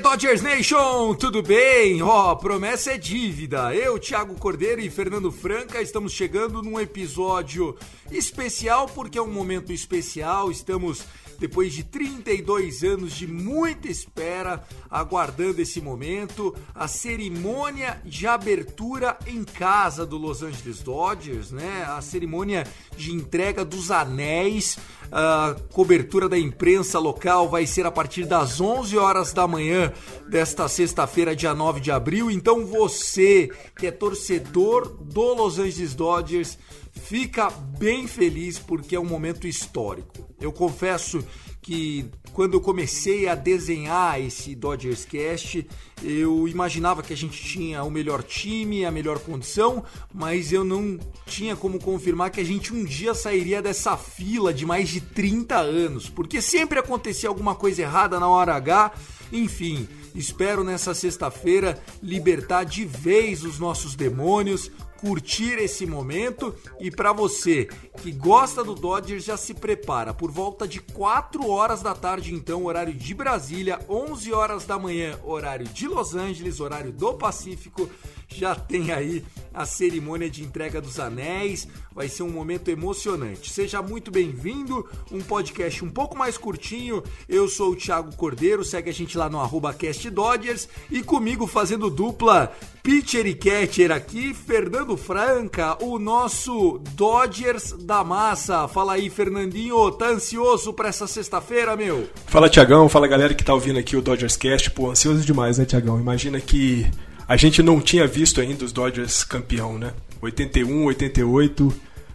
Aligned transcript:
Dodgers 0.00 0.40
Nation, 0.40 1.14
tudo 1.14 1.42
bem? 1.42 2.02
Ó, 2.02 2.34
promessa 2.34 2.92
é 2.92 2.98
dívida. 2.98 3.74
Eu, 3.74 3.98
Thiago 3.98 4.34
Cordeiro 4.34 4.80
e 4.80 4.88
Fernando 4.88 5.30
Franca 5.30 5.82
estamos 5.82 6.12
chegando 6.12 6.62
num 6.62 6.80
episódio 6.80 7.76
especial 8.10 8.86
porque 8.88 9.18
é 9.18 9.22
um 9.22 9.30
momento 9.30 9.72
especial. 9.72 10.50
Estamos 10.50 11.04
depois 11.40 11.72
de 11.72 11.82
32 11.82 12.84
anos 12.84 13.14
de 13.14 13.26
muita 13.26 13.88
espera, 13.88 14.62
aguardando 14.90 15.62
esse 15.62 15.80
momento, 15.80 16.54
a 16.74 16.86
cerimônia 16.86 18.00
de 18.04 18.26
abertura 18.26 19.18
em 19.26 19.42
casa 19.42 20.04
do 20.04 20.18
Los 20.18 20.42
Angeles 20.42 20.80
Dodgers, 20.80 21.50
né? 21.50 21.84
A 21.88 22.02
cerimônia 22.02 22.66
de 22.94 23.10
entrega 23.10 23.64
dos 23.64 23.90
anéis. 23.90 24.78
A 25.10 25.56
cobertura 25.72 26.28
da 26.28 26.38
imprensa 26.38 26.98
local 26.98 27.48
vai 27.48 27.66
ser 27.66 27.84
a 27.86 27.90
partir 27.90 28.26
das 28.26 28.60
11 28.60 28.96
horas 28.98 29.32
da 29.32 29.48
manhã 29.48 29.92
desta 30.28 30.68
sexta-feira, 30.68 31.34
dia 31.34 31.54
9 31.54 31.80
de 31.80 31.90
abril. 31.90 32.30
Então 32.30 32.66
você 32.66 33.50
que 33.76 33.86
é 33.86 33.90
torcedor 33.90 34.88
do 34.88 35.34
Los 35.34 35.58
Angeles 35.58 35.94
Dodgers, 35.94 36.58
fica 37.04 37.50
bem 37.50 38.06
feliz 38.06 38.58
porque 38.58 38.94
é 38.94 39.00
um 39.00 39.04
momento 39.04 39.46
histórico. 39.46 40.28
Eu 40.40 40.52
confesso 40.52 41.24
que 41.60 42.06
quando 42.32 42.54
eu 42.54 42.60
comecei 42.60 43.28
a 43.28 43.34
desenhar 43.34 44.20
esse 44.20 44.54
Dodgers 44.54 45.04
Cast, 45.04 45.66
eu 46.02 46.48
imaginava 46.48 47.02
que 47.02 47.12
a 47.12 47.16
gente 47.16 47.42
tinha 47.42 47.82
o 47.82 47.90
melhor 47.90 48.22
time, 48.22 48.84
a 48.84 48.90
melhor 48.90 49.18
condição, 49.18 49.84
mas 50.12 50.52
eu 50.52 50.64
não 50.64 50.98
tinha 51.26 51.54
como 51.54 51.78
confirmar 51.78 52.30
que 52.30 52.40
a 52.40 52.44
gente 52.44 52.72
um 52.72 52.84
dia 52.84 53.14
sairia 53.14 53.60
dessa 53.60 53.96
fila 53.96 54.54
de 54.54 54.64
mais 54.64 54.88
de 54.88 55.00
30 55.00 55.56
anos, 55.56 56.08
porque 56.08 56.40
sempre 56.40 56.78
acontecia 56.78 57.28
alguma 57.28 57.54
coisa 57.54 57.82
errada 57.82 58.18
na 58.18 58.28
hora 58.28 58.54
H. 58.54 58.92
Enfim, 59.32 59.86
espero 60.14 60.64
nessa 60.64 60.94
sexta-feira 60.94 61.80
libertar 62.02 62.64
de 62.64 62.84
vez 62.84 63.44
os 63.44 63.58
nossos 63.58 63.94
demônios, 63.94 64.70
curtir 65.00 65.54
esse 65.58 65.86
momento. 65.86 66.54
E 66.78 66.90
para 66.90 67.12
você 67.12 67.66
que 68.02 68.12
gosta 68.12 68.62
do 68.62 68.74
Dodgers 68.74 69.24
já 69.24 69.36
se 69.36 69.54
prepara. 69.54 70.12
Por 70.12 70.30
volta 70.30 70.68
de 70.68 70.80
4 70.80 71.48
horas 71.48 71.82
da 71.82 71.94
tarde 71.94 72.34
então 72.34 72.64
horário 72.66 72.92
de 72.92 73.14
Brasília 73.14 73.80
11 73.88 74.32
horas 74.32 74.66
da 74.66 74.78
manhã 74.78 75.18
horário 75.24 75.66
de 75.66 75.88
Los 75.88 76.14
Angeles 76.14 76.60
horário 76.60 76.92
do 76.92 77.14
Pacífico 77.14 77.88
já 78.34 78.54
tem 78.54 78.92
aí 78.92 79.24
a 79.52 79.66
cerimônia 79.66 80.30
de 80.30 80.42
entrega 80.42 80.80
dos 80.80 81.00
anéis 81.00 81.66
vai 81.92 82.08
ser 82.08 82.22
um 82.22 82.30
momento 82.30 82.68
emocionante 82.68 83.50
seja 83.50 83.82
muito 83.82 84.10
bem-vindo 84.10 84.88
um 85.10 85.20
podcast 85.20 85.84
um 85.84 85.90
pouco 85.90 86.16
mais 86.16 86.38
curtinho 86.38 87.02
eu 87.28 87.48
sou 87.48 87.72
o 87.72 87.76
Thiago 87.76 88.14
Cordeiro 88.14 88.64
segue 88.64 88.90
a 88.90 88.92
gente 88.92 89.18
lá 89.18 89.28
no 89.28 89.40
arroba 89.40 89.74
Cast 89.74 90.08
Dodgers 90.08 90.68
e 90.90 91.02
comigo 91.02 91.46
fazendo 91.46 91.90
dupla 91.90 92.52
Pitcher 92.82 93.26
e 93.26 93.34
Catcher 93.34 93.92
aqui, 93.92 94.32
Fernando 94.32 94.96
Franca, 94.96 95.76
o 95.84 95.98
nosso 95.98 96.80
Dodgers 96.94 97.72
da 97.72 98.02
massa. 98.02 98.66
Fala 98.68 98.94
aí, 98.94 99.10
Fernandinho, 99.10 99.90
tá 99.92 100.08
ansioso 100.08 100.72
pra 100.72 100.88
essa 100.88 101.06
sexta-feira, 101.06 101.76
meu? 101.76 102.08
Fala, 102.26 102.48
Tiagão. 102.48 102.88
Fala, 102.88 103.06
galera 103.06 103.34
que 103.34 103.44
tá 103.44 103.52
ouvindo 103.52 103.78
aqui 103.78 103.96
o 103.96 104.02
Dodgers 104.02 104.34
Cast. 104.34 104.70
Pô, 104.70 104.90
ansioso 104.90 105.22
demais, 105.26 105.58
né, 105.58 105.66
Tiagão? 105.66 106.00
Imagina 106.00 106.40
que 106.40 106.86
a 107.30 107.36
gente 107.36 107.62
não 107.62 107.80
tinha 107.80 108.08
visto 108.08 108.40
ainda 108.40 108.64
os 108.64 108.72
Dodgers 108.72 109.22
campeão, 109.22 109.78
né? 109.78 109.92
81, 110.20 110.84
88, 110.86 111.72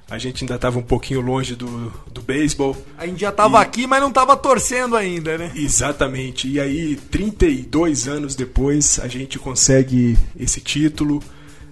a 0.09 0.17
gente 0.17 0.43
ainda 0.43 0.57
tava 0.59 0.77
um 0.77 0.83
pouquinho 0.83 1.21
longe 1.21 1.55
do, 1.55 1.89
do 2.11 2.21
beisebol. 2.21 2.75
A 2.97 3.07
gente 3.07 3.21
já 3.21 3.31
tava 3.31 3.61
aqui, 3.61 3.87
mas 3.87 4.01
não 4.01 4.11
tava 4.11 4.35
torcendo 4.35 4.93
ainda, 4.93 5.37
né? 5.37 5.53
Exatamente. 5.55 6.49
E 6.49 6.59
aí, 6.59 6.97
32 6.97 8.09
anos 8.09 8.35
depois, 8.35 8.99
a 8.99 9.07
gente 9.07 9.39
consegue 9.39 10.17
esse 10.37 10.59
título. 10.59 11.23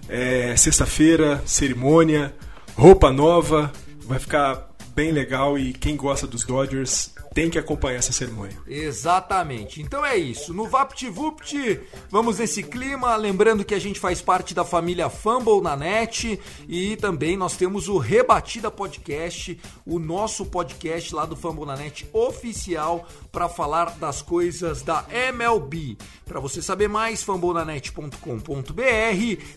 É, 0.08 0.56
Sexta-feira, 0.56 1.42
cerimônia, 1.44 2.34
roupa 2.74 3.12
nova, 3.12 3.70
vai 4.06 4.18
ficar 4.18 4.70
bem 4.96 5.12
legal 5.12 5.58
e 5.58 5.74
quem 5.74 5.96
gosta 5.96 6.26
dos 6.26 6.44
Dodgers 6.44 7.13
tem 7.34 7.50
que 7.50 7.58
acompanhar 7.58 7.98
essa 7.98 8.12
cerimônia. 8.12 8.56
Exatamente. 8.66 9.82
Então 9.82 10.06
é 10.06 10.16
isso. 10.16 10.54
No 10.54 10.68
VaptVupt, 10.68 11.80
vamos 12.08 12.38
nesse 12.38 12.62
clima. 12.62 13.16
Lembrando 13.16 13.64
que 13.64 13.74
a 13.74 13.78
gente 13.78 13.98
faz 13.98 14.22
parte 14.22 14.54
da 14.54 14.64
família 14.64 15.10
Fumble 15.10 15.60
na 15.60 15.76
net 15.76 16.40
e 16.68 16.96
também 16.96 17.36
nós 17.36 17.56
temos 17.56 17.88
o 17.88 17.98
Rebatida 17.98 18.70
Podcast, 18.70 19.58
o 19.84 19.98
nosso 19.98 20.46
podcast 20.46 21.12
lá 21.12 21.26
do 21.26 21.34
Fumble 21.34 21.66
na 21.66 21.74
net 21.76 22.08
oficial 22.12 23.06
para 23.32 23.48
falar 23.48 23.96
das 23.98 24.22
coisas 24.22 24.82
da 24.82 25.04
MLB. 25.10 25.96
Para 26.24 26.38
você 26.38 26.62
saber 26.62 26.88
mais, 26.88 27.22
fumblenanet.com.br 27.22 28.14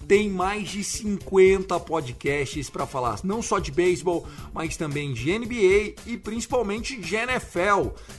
tem 0.08 0.30
mais 0.30 0.70
de 0.70 0.84
50 0.84 1.80
podcasts 1.82 2.70
para 2.70 2.88
falar 2.88 3.20
não 3.24 3.42
só 3.42 3.60
de 3.60 3.72
beisebol, 3.72 4.28
mas 4.52 4.76
também 4.76 5.14
de 5.14 5.38
NBA 5.38 5.94
e 6.08 6.18
principalmente 6.18 6.98
de 7.00 7.16
NFL. 7.16 7.67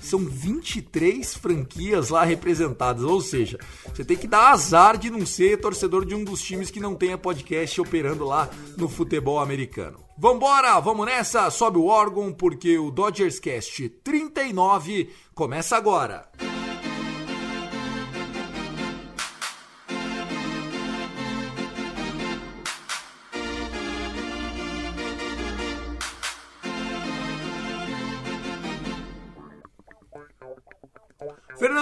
São 0.02 0.20
23 0.20 1.34
franquias 1.36 2.10
lá 2.10 2.24
representadas, 2.24 3.02
ou 3.02 3.20
seja, 3.20 3.58
você 3.92 4.04
tem 4.04 4.16
que 4.16 4.26
dar 4.26 4.50
azar 4.50 4.96
de 4.96 5.10
não 5.10 5.24
ser 5.24 5.60
torcedor 5.60 6.04
de 6.04 6.14
um 6.14 6.24
dos 6.24 6.42
times 6.42 6.70
que 6.70 6.80
não 6.80 6.94
tenha 6.94 7.18
podcast 7.18 7.80
operando 7.80 8.24
lá 8.24 8.48
no 8.76 8.88
futebol 8.88 9.38
americano. 9.38 10.00
Vambora, 10.16 10.80
vamos 10.80 11.06
nessa, 11.06 11.48
sobe 11.50 11.78
o 11.78 11.86
órgão 11.86 12.32
porque 12.32 12.76
o 12.78 12.90
Dodgers 12.90 13.38
Cast 13.38 13.88
39 13.88 15.10
começa 15.34 15.76
agora. 15.76 16.28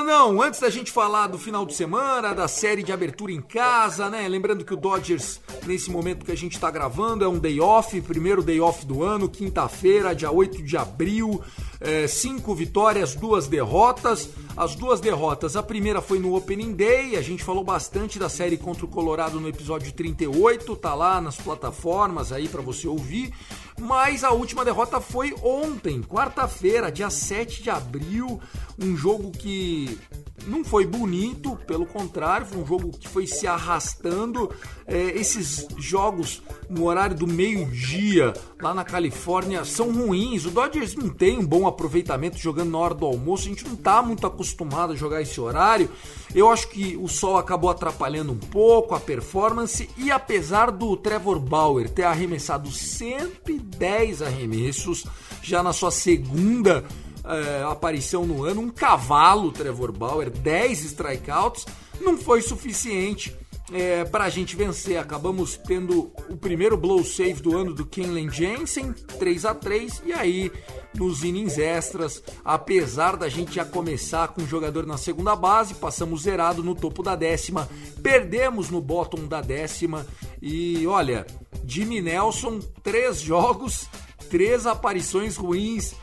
Fernandão, 0.06 0.40
antes 0.40 0.60
da 0.60 0.70
gente 0.70 0.92
falar 0.92 1.26
do 1.26 1.36
final 1.36 1.66
de 1.66 1.74
semana, 1.74 2.32
da 2.32 2.46
série 2.46 2.84
de 2.84 2.92
abertura 2.92 3.32
em 3.32 3.42
casa, 3.42 4.08
né? 4.08 4.28
Lembrando 4.28 4.64
que 4.64 4.72
o 4.72 4.76
Dodgers, 4.76 5.40
nesse 5.66 5.90
momento 5.90 6.24
que 6.24 6.30
a 6.30 6.36
gente 6.36 6.60
tá 6.60 6.70
gravando, 6.70 7.24
é 7.24 7.28
um 7.28 7.40
day 7.40 7.60
off, 7.60 8.00
primeiro 8.02 8.40
day 8.40 8.60
off 8.60 8.86
do 8.86 9.02
ano, 9.02 9.28
quinta-feira, 9.28 10.14
dia 10.14 10.30
8 10.30 10.62
de 10.62 10.76
abril. 10.76 11.42
É, 11.80 12.06
cinco 12.06 12.54
vitórias, 12.54 13.14
duas 13.14 13.46
derrotas. 13.46 14.28
as 14.56 14.74
duas 14.74 15.00
derrotas. 15.00 15.54
A 15.54 15.62
primeira 15.62 16.00
foi 16.00 16.18
no 16.18 16.34
Opening 16.34 16.72
Day, 16.72 17.16
a 17.16 17.22
gente 17.22 17.44
falou 17.44 17.62
bastante 17.62 18.18
da 18.18 18.28
série 18.28 18.56
contra 18.56 18.86
o 18.86 18.88
Colorado 18.88 19.38
no 19.38 19.48
episódio 19.48 19.92
38, 19.92 20.74
tá 20.76 20.94
lá 20.94 21.20
nas 21.20 21.36
plataformas 21.36 22.32
aí 22.32 22.48
para 22.48 22.62
você 22.62 22.88
ouvir. 22.88 23.32
Mas 23.78 24.24
a 24.24 24.30
última 24.30 24.64
derrota 24.64 25.00
foi 25.00 25.34
ontem, 25.42 26.02
quarta-feira, 26.02 26.90
dia 26.90 27.10
7 27.10 27.62
de 27.62 27.68
abril, 27.68 28.40
um 28.78 28.96
jogo 28.96 29.30
que 29.30 29.98
não 30.46 30.64
foi 30.64 30.86
bonito, 30.86 31.56
pelo 31.66 31.86
contrário, 31.86 32.46
foi 32.46 32.62
um 32.62 32.66
jogo 32.66 32.90
que 32.90 33.08
foi 33.08 33.26
se 33.26 33.46
arrastando. 33.46 34.50
É, 34.86 35.18
esses 35.18 35.66
jogos 35.78 36.42
no 36.70 36.84
horário 36.84 37.16
do 37.16 37.26
meio-dia 37.26 38.32
lá 38.60 38.72
na 38.72 38.84
Califórnia 38.84 39.64
são 39.64 39.92
ruins. 39.92 40.44
O 40.44 40.50
Dodgers 40.50 40.94
não 40.94 41.08
tem 41.08 41.38
um 41.38 41.46
bom 41.46 41.66
aproveitamento 41.66 42.38
jogando 42.38 42.70
na 42.70 42.78
hora 42.78 42.94
do 42.94 43.06
almoço, 43.06 43.46
a 43.46 43.48
gente 43.48 43.64
não 43.64 43.74
está 43.74 44.02
muito 44.02 44.26
acostumado 44.26 44.92
a 44.92 44.96
jogar 44.96 45.22
esse 45.22 45.40
horário. 45.40 45.90
Eu 46.34 46.50
acho 46.50 46.68
que 46.68 46.96
o 46.96 47.08
sol 47.08 47.36
acabou 47.36 47.70
atrapalhando 47.70 48.32
um 48.32 48.38
pouco 48.38 48.94
a 48.94 49.00
performance 49.00 49.88
e 49.96 50.10
apesar 50.10 50.70
do 50.70 50.96
Trevor 50.96 51.40
Bauer 51.40 51.88
ter 51.88 52.04
arremessado 52.04 52.70
110 52.70 54.22
arremessos 54.22 55.04
já 55.42 55.62
na 55.62 55.72
sua 55.72 55.90
segunda 55.90 56.84
é, 57.26 57.62
aparição 57.64 58.26
no 58.26 58.44
ano, 58.44 58.60
um 58.60 58.70
cavalo 58.70 59.52
Trevor 59.52 59.92
Bauer, 59.92 60.30
10 60.30 60.84
strikeouts, 60.84 61.66
não 62.00 62.16
foi 62.16 62.42
suficiente 62.42 63.36
é, 63.72 64.04
para 64.04 64.24
a 64.24 64.28
gente 64.28 64.56
vencer. 64.56 64.98
Acabamos 64.98 65.56
tendo 65.56 66.12
o 66.28 66.36
primeiro 66.36 66.76
blow 66.76 67.04
save 67.04 67.40
do 67.40 67.56
ano 67.56 67.74
do 67.74 67.84
Kenley 67.84 68.28
Jensen, 68.30 68.92
3 68.92 69.44
a 69.44 69.54
3 69.54 70.02
e 70.06 70.12
aí 70.12 70.52
nos 70.94 71.24
innings 71.24 71.58
extras, 71.58 72.22
apesar 72.44 73.16
da 73.16 73.28
gente 73.28 73.54
já 73.54 73.64
começar 73.64 74.28
com 74.28 74.42
um 74.42 74.46
jogador 74.46 74.86
na 74.86 74.96
segunda 74.96 75.36
base, 75.36 75.74
passamos 75.74 76.22
zerado 76.22 76.62
no 76.62 76.74
topo 76.74 77.02
da 77.02 77.14
décima, 77.14 77.68
perdemos 78.02 78.70
no 78.70 78.80
bottom 78.80 79.26
da 79.26 79.42
décima 79.42 80.06
e 80.40 80.86
olha, 80.86 81.26
Jimmy 81.66 82.00
Nelson, 82.00 82.60
três 82.82 83.20
jogos, 83.20 83.88
três 84.28 84.66
aparições 84.66 85.36
ruins, 85.36 85.94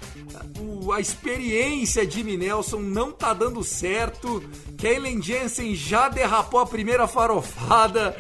a 0.94 1.00
experiência 1.00 2.06
de 2.06 2.24
Nelson 2.24 2.80
não 2.80 3.12
tá 3.12 3.34
dando 3.34 3.64
certo. 3.64 4.44
Kellen 4.78 5.22
Jensen 5.22 5.76
já 5.76 6.10
derrapou 6.10 6.60
a 6.60 6.66
primeira 6.66 7.08
farofada. 7.08 8.16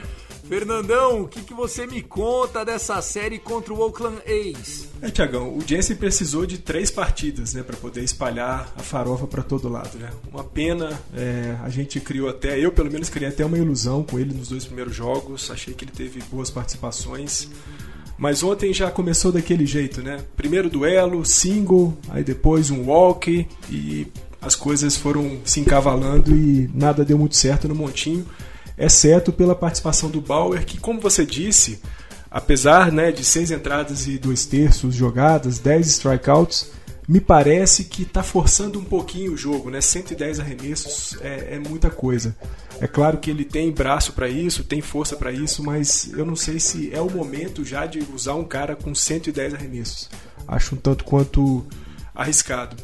Fernandão, 0.47 1.21
o 1.21 1.27
que, 1.27 1.41
que 1.41 1.53
você 1.53 1.87
me 1.87 2.01
conta 2.01 2.65
dessa 2.65 3.01
série 3.01 3.39
contra 3.39 3.73
o 3.73 3.79
Oakland 3.79 4.21
A's? 4.27 4.89
É, 5.01 5.09
Tiagão, 5.09 5.57
o 5.57 5.61
Jensen 5.65 5.95
precisou 5.95 6.45
de 6.45 6.57
três 6.57 6.91
partidas, 6.91 7.53
né, 7.53 7.63
para 7.63 7.77
poder 7.77 8.03
espalhar 8.03 8.71
a 8.75 8.83
farofa 8.83 9.25
para 9.25 9.41
todo 9.41 9.69
lado, 9.69 9.97
né? 9.97 10.09
Uma 10.31 10.43
pena, 10.43 10.99
é, 11.15 11.57
a 11.63 11.69
gente 11.69 11.99
criou 12.01 12.27
até, 12.29 12.59
eu 12.59 12.71
pelo 12.73 12.91
menos 12.91 13.09
criei 13.09 13.29
até 13.29 13.45
uma 13.45 13.57
ilusão 13.57 14.03
com 14.03 14.19
ele 14.19 14.33
nos 14.33 14.49
dois 14.49 14.65
primeiros 14.65 14.93
jogos, 14.93 15.49
achei 15.49 15.73
que 15.73 15.85
ele 15.85 15.91
teve 15.91 16.21
boas 16.29 16.49
participações. 16.49 17.47
Mas 18.17 18.43
ontem 18.43 18.73
já 18.73 18.91
começou 18.91 19.31
daquele 19.31 19.65
jeito, 19.65 20.01
né? 20.01 20.19
Primeiro 20.35 20.69
duelo, 20.69 21.25
single, 21.25 21.97
aí 22.09 22.23
depois 22.23 22.69
um 22.69 22.85
walk 22.85 23.47
e 23.69 24.07
as 24.41 24.55
coisas 24.55 24.95
foram 24.95 25.39
se 25.45 25.59
encavalando 25.59 26.35
e 26.35 26.69
nada 26.73 27.03
deu 27.05 27.17
muito 27.17 27.35
certo 27.35 27.67
no 27.67 27.75
montinho, 27.75 28.25
exceto 28.77 29.31
pela 29.31 29.55
participação 29.55 30.09
do 30.09 30.21
Bauer, 30.21 30.65
que 30.65 30.77
como 30.77 30.99
você 30.99 31.25
disse, 31.25 31.81
apesar 32.29 32.91
né, 32.91 33.11
de 33.11 33.23
seis 33.23 33.51
entradas 33.51 34.07
e 34.07 34.17
dois 34.17 34.45
terços 34.45 34.93
jogadas, 34.93 35.59
10 35.59 35.87
strikeouts, 35.87 36.71
me 37.07 37.19
parece 37.19 37.85
que 37.85 38.03
está 38.03 38.23
forçando 38.23 38.79
um 38.79 38.83
pouquinho 38.83 39.33
o 39.33 39.37
jogo, 39.37 39.69
né? 39.69 39.81
110 39.81 40.39
arremessos 40.39 41.17
é, 41.21 41.55
é 41.55 41.59
muita 41.59 41.89
coisa. 41.89 42.35
É 42.79 42.87
claro 42.87 43.17
que 43.17 43.29
ele 43.29 43.45
tem 43.45 43.71
braço 43.71 44.13
para 44.13 44.29
isso, 44.29 44.63
tem 44.63 44.81
força 44.81 45.15
para 45.15 45.31
isso, 45.31 45.63
mas 45.63 46.11
eu 46.13 46.25
não 46.25 46.35
sei 46.35 46.59
se 46.59 46.93
é 46.93 47.01
o 47.01 47.09
momento 47.09 47.63
já 47.63 47.85
de 47.85 47.99
usar 48.13 48.35
um 48.35 48.43
cara 48.43 48.75
com 48.75 48.95
110 48.95 49.53
arremessos. 49.53 50.09
Acho 50.47 50.75
um 50.75 50.77
tanto 50.77 51.03
quanto 51.03 51.65
arriscado. 52.15 52.75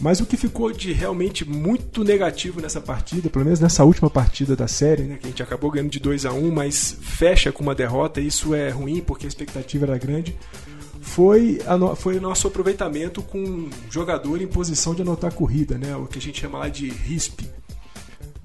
Mas 0.00 0.20
o 0.20 0.26
que 0.26 0.36
ficou 0.36 0.72
de 0.72 0.92
realmente 0.92 1.48
muito 1.48 2.04
negativo 2.04 2.60
nessa 2.60 2.80
partida, 2.80 3.30
pelo 3.30 3.44
menos 3.44 3.60
nessa 3.60 3.82
última 3.82 4.10
partida 4.10 4.54
da 4.54 4.68
série, 4.68 5.04
né, 5.04 5.16
que 5.16 5.26
a 5.26 5.30
gente 5.30 5.42
acabou 5.42 5.70
ganhando 5.70 5.90
de 5.90 5.98
2 5.98 6.26
a 6.26 6.32
1 6.32 6.50
mas 6.50 6.98
fecha 7.00 7.50
com 7.50 7.62
uma 7.62 7.74
derrota, 7.74 8.20
isso 8.20 8.54
é 8.54 8.68
ruim 8.68 9.00
porque 9.00 9.26
a 9.26 9.28
expectativa 9.28 9.86
era 9.86 9.96
grande, 9.96 10.36
foi, 11.06 11.60
no, 11.78 11.94
foi 11.94 12.18
o 12.18 12.20
nosso 12.20 12.48
aproveitamento 12.48 13.22
com 13.22 13.38
um 13.38 13.70
jogador 13.88 14.42
em 14.42 14.46
posição 14.46 14.94
de 14.94 15.02
anotar 15.02 15.32
corrida, 15.32 15.78
né, 15.78 15.96
o 15.96 16.06
que 16.06 16.18
a 16.18 16.22
gente 16.22 16.40
chama 16.40 16.58
lá 16.58 16.68
de 16.68 16.88
RISP. 16.88 17.48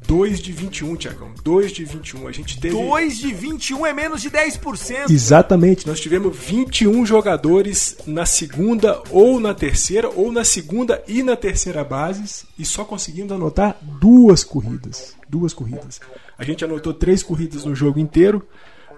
2 0.08 0.42
de 0.42 0.52
21, 0.52 0.96
Tiagão. 0.98 1.32
2 1.42 1.72
de 1.72 1.86
21. 1.86 2.28
A 2.28 2.32
gente 2.34 2.60
teve. 2.60 2.76
2 2.76 3.18
de 3.18 3.34
21 3.34 3.86
é 3.86 3.94
menos 3.94 4.22
de 4.22 4.30
10%. 4.30 5.10
Exatamente. 5.10 5.88
Nós 5.88 6.02
tivemos 6.02 6.36
21 6.36 7.06
jogadores 7.06 7.98
na 8.06 8.26
segunda 8.26 9.02
ou 9.10 9.40
na 9.40 9.54
terceira, 9.54 10.10
ou 10.10 10.30
na 10.30 10.44
segunda 10.44 11.02
e 11.08 11.24
na 11.24 11.38
terceira 11.38 11.82
bases, 11.84 12.46
e 12.60 12.66
só 12.66 12.84
conseguimos 12.84 13.32
anotar 13.32 13.78
duas 13.82 14.44
corridas. 14.44 15.16
Duas 15.30 15.54
corridas. 15.54 16.02
A 16.38 16.44
gente 16.44 16.66
anotou 16.66 16.94
três 16.94 17.24
corridas 17.24 17.64
no 17.64 17.74
jogo 17.74 17.98
inteiro. 17.98 18.46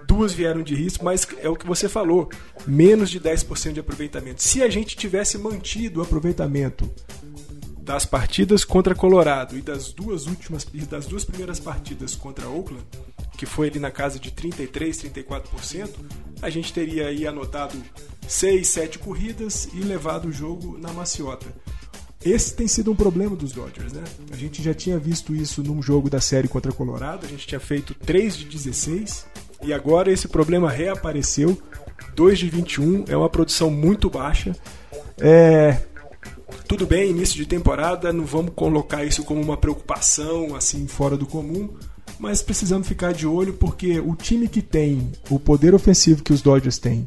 Duas 0.06 0.32
vieram 0.32 0.62
de 0.62 0.74
risco, 0.74 1.04
mas 1.04 1.26
é 1.38 1.48
o 1.48 1.56
que 1.56 1.66
você 1.66 1.88
falou: 1.88 2.28
menos 2.66 3.10
de 3.10 3.20
10% 3.20 3.72
de 3.72 3.80
aproveitamento. 3.80 4.42
Se 4.42 4.62
a 4.62 4.68
gente 4.68 4.96
tivesse 4.96 5.38
mantido 5.38 6.00
o 6.00 6.02
aproveitamento 6.02 6.90
das 7.84 8.06
partidas 8.06 8.64
contra 8.64 8.94
Colorado 8.94 9.58
e 9.58 9.60
das 9.60 9.92
duas 9.92 10.26
últimas 10.26 10.66
e 10.72 10.80
das 10.80 11.06
duas 11.06 11.24
primeiras 11.24 11.60
partidas 11.60 12.14
contra 12.14 12.48
Oakland, 12.48 12.84
que 13.36 13.44
foi 13.44 13.68
ali 13.68 13.78
na 13.78 13.90
casa 13.90 14.18
de 14.18 14.30
33, 14.30 15.02
34%, 15.02 15.90
a 16.40 16.48
gente 16.48 16.72
teria 16.72 17.08
aí 17.08 17.26
anotado 17.26 17.76
6, 18.26 18.66
7 18.66 18.98
corridas 18.98 19.68
e 19.74 19.80
levado 19.80 20.28
o 20.28 20.32
jogo 20.32 20.78
na 20.78 20.92
maciota. 20.92 21.46
Esse 22.24 22.54
tem 22.54 22.66
sido 22.66 22.90
um 22.90 22.96
problema 22.96 23.36
dos 23.36 23.52
Dodgers, 23.52 23.92
né? 23.92 24.02
A 24.32 24.36
gente 24.36 24.62
já 24.62 24.72
tinha 24.72 24.98
visto 24.98 25.34
isso 25.34 25.62
num 25.62 25.82
jogo 25.82 26.08
da 26.08 26.22
série 26.22 26.48
contra 26.48 26.72
Colorado, 26.72 27.26
a 27.26 27.28
gente 27.28 27.46
tinha 27.46 27.60
feito 27.60 27.92
3 27.92 28.34
de 28.34 28.46
16 28.46 29.26
e 29.64 29.72
agora 29.72 30.10
esse 30.10 30.28
problema 30.28 30.70
reapareceu. 30.70 31.60
2 32.14 32.38
de 32.38 32.48
21 32.48 33.04
é 33.08 33.16
uma 33.16 33.28
produção 33.28 33.70
muito 33.70 34.08
baixa. 34.08 34.54
É, 35.18 35.78
tudo 36.66 36.86
bem, 36.86 37.10
início 37.10 37.36
de 37.36 37.46
temporada, 37.46 38.12
não 38.12 38.24
vamos 38.24 38.52
colocar 38.54 39.04
isso 39.04 39.22
como 39.24 39.40
uma 39.40 39.56
preocupação 39.56 40.54
assim 40.56 40.86
fora 40.86 41.16
do 41.16 41.26
comum, 41.26 41.68
mas 42.18 42.42
precisamos 42.42 42.88
ficar 42.88 43.12
de 43.12 43.26
olho 43.26 43.52
porque 43.54 43.98
o 44.00 44.14
time 44.14 44.48
que 44.48 44.62
tem 44.62 45.12
o 45.28 45.38
poder 45.38 45.74
ofensivo 45.74 46.22
que 46.22 46.32
os 46.32 46.40
Dodgers 46.40 46.78
têm, 46.78 47.06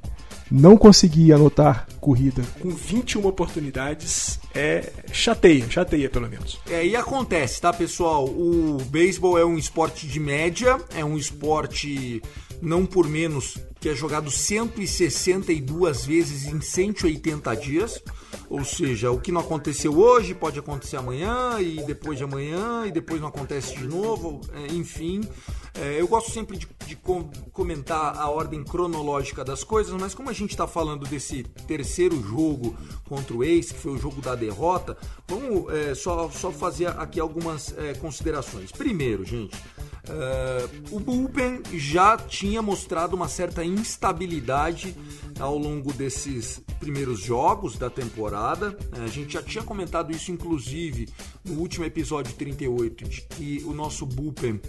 não 0.49 0.77
conseguir 0.77 1.33
anotar 1.33 1.87
corrida 1.99 2.41
com 2.59 2.69
21 2.69 3.25
oportunidades 3.25 4.39
é 4.55 4.91
chateia, 5.11 5.69
chateia 5.69 6.09
pelo 6.09 6.29
menos. 6.29 6.59
É, 6.69 6.85
e 6.85 6.95
acontece, 6.95 7.59
tá, 7.59 7.73
pessoal? 7.73 8.25
O 8.25 8.77
beisebol 8.89 9.37
é 9.37 9.45
um 9.45 9.57
esporte 9.57 10.07
de 10.07 10.19
média, 10.19 10.79
é 10.95 11.03
um 11.03 11.17
esporte 11.17 12.21
não 12.61 12.85
por 12.85 13.07
menos 13.07 13.57
que 13.79 13.89
é 13.89 13.95
jogado 13.95 14.31
162 14.31 16.05
vezes 16.05 16.45
em 16.45 16.59
180 16.59 17.55
dias. 17.55 18.01
Ou 18.49 18.63
seja, 18.63 19.11
o 19.11 19.19
que 19.19 19.31
não 19.31 19.41
aconteceu 19.41 19.97
hoje 19.97 20.33
pode 20.33 20.57
acontecer 20.57 20.97
amanhã, 20.97 21.59
e 21.59 21.83
depois 21.83 22.17
de 22.17 22.23
amanhã, 22.23 22.85
e 22.85 22.91
depois 22.91 23.19
não 23.19 23.27
acontece 23.27 23.75
de 23.75 23.85
novo, 23.85 24.41
é, 24.53 24.73
enfim. 24.73 25.21
É, 25.79 26.01
eu 26.01 26.07
gosto 26.07 26.31
sempre 26.31 26.57
de, 26.57 26.67
de, 26.87 26.97
comentar 27.51 28.17
a 28.17 28.29
ordem 28.29 28.63
cronológica 28.63 29.43
das 29.43 29.63
coisas, 29.63 29.93
mas 29.93 30.15
como 30.15 30.29
a 30.29 30.33
gente 30.33 30.51
está 30.51 30.65
falando 30.65 31.05
desse 31.07 31.43
terceiro 31.67 32.19
jogo 32.23 32.75
contra 33.07 33.35
o 33.35 33.43
Ace, 33.43 33.73
que 33.73 33.79
foi 33.79 33.91
o 33.91 33.97
jogo 33.97 34.19
da 34.19 34.33
derrota, 34.33 34.97
vamos 35.27 35.71
é, 35.71 35.93
só, 35.93 36.29
só 36.31 36.51
fazer 36.51 36.87
aqui 36.87 37.19
algumas 37.19 37.77
é, 37.77 37.93
considerações. 37.93 38.71
Primeiro, 38.71 39.23
gente, 39.23 39.55
Uh, 40.09 40.95
o 40.95 40.99
bullpen 40.99 41.61
já 41.73 42.17
tinha 42.17 42.61
mostrado 42.61 43.15
uma 43.15 43.27
certa 43.27 43.63
instabilidade 43.63 44.95
ao 45.39 45.57
longo 45.57 45.91
desses 45.93 46.61
primeiros 46.79 47.19
jogos 47.19 47.77
da 47.77 47.89
temporada. 47.89 48.77
Uh, 48.95 49.03
a 49.03 49.07
gente 49.07 49.33
já 49.33 49.41
tinha 49.41 49.63
comentado 49.63 50.11
isso, 50.11 50.31
inclusive, 50.31 51.09
no 51.43 51.59
último 51.59 51.85
episódio 51.85 52.33
38, 52.35 53.05
de 53.05 53.21
que 53.21 53.63
o 53.65 53.73
nosso 53.73 54.05
bullpen 54.05 54.53
uh, 54.53 54.61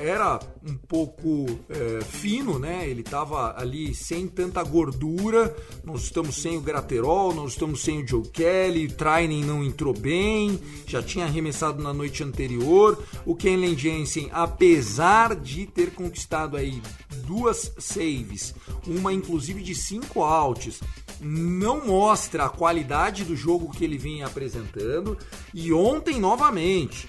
era 0.00 0.40
um 0.66 0.74
pouco 0.74 1.46
fino, 2.06 2.58
né? 2.58 2.88
Ele 2.88 3.00
estava 3.00 3.58
ali 3.58 3.94
sem 3.94 4.28
tanta 4.28 4.62
gordura. 4.62 5.54
Nós 5.84 6.02
estamos 6.02 6.40
sem 6.40 6.56
o 6.56 6.60
Graterol, 6.60 7.34
nós 7.34 7.52
estamos 7.52 7.82
sem 7.82 8.02
o 8.02 8.06
Joe 8.06 8.22
Kelly, 8.22 8.86
o 8.86 8.92
Trainen 8.92 9.44
não 9.44 9.64
entrou 9.64 9.92
bem, 9.92 10.60
já 10.86 11.02
tinha 11.02 11.24
arremessado 11.24 11.82
na 11.82 11.92
noite 11.92 12.22
anterior. 12.22 13.02
O 13.26 13.34
Kenley 13.34 13.76
Jensen 13.76 14.30
apesar 14.32 15.34
de 15.36 15.66
ter 15.66 15.92
conquistado 15.92 16.56
aí 16.56 16.82
duas 17.26 17.72
saves, 17.78 18.54
uma 18.86 19.12
inclusive 19.12 19.62
de 19.62 19.71
cinco 19.74 20.22
outs, 20.22 20.80
não 21.20 21.86
mostra 21.86 22.46
a 22.46 22.48
qualidade 22.48 23.24
do 23.24 23.36
jogo 23.36 23.70
que 23.70 23.84
ele 23.84 23.96
vinha 23.96 24.26
apresentando. 24.26 25.16
E 25.54 25.72
ontem, 25.72 26.18
novamente, 26.18 27.08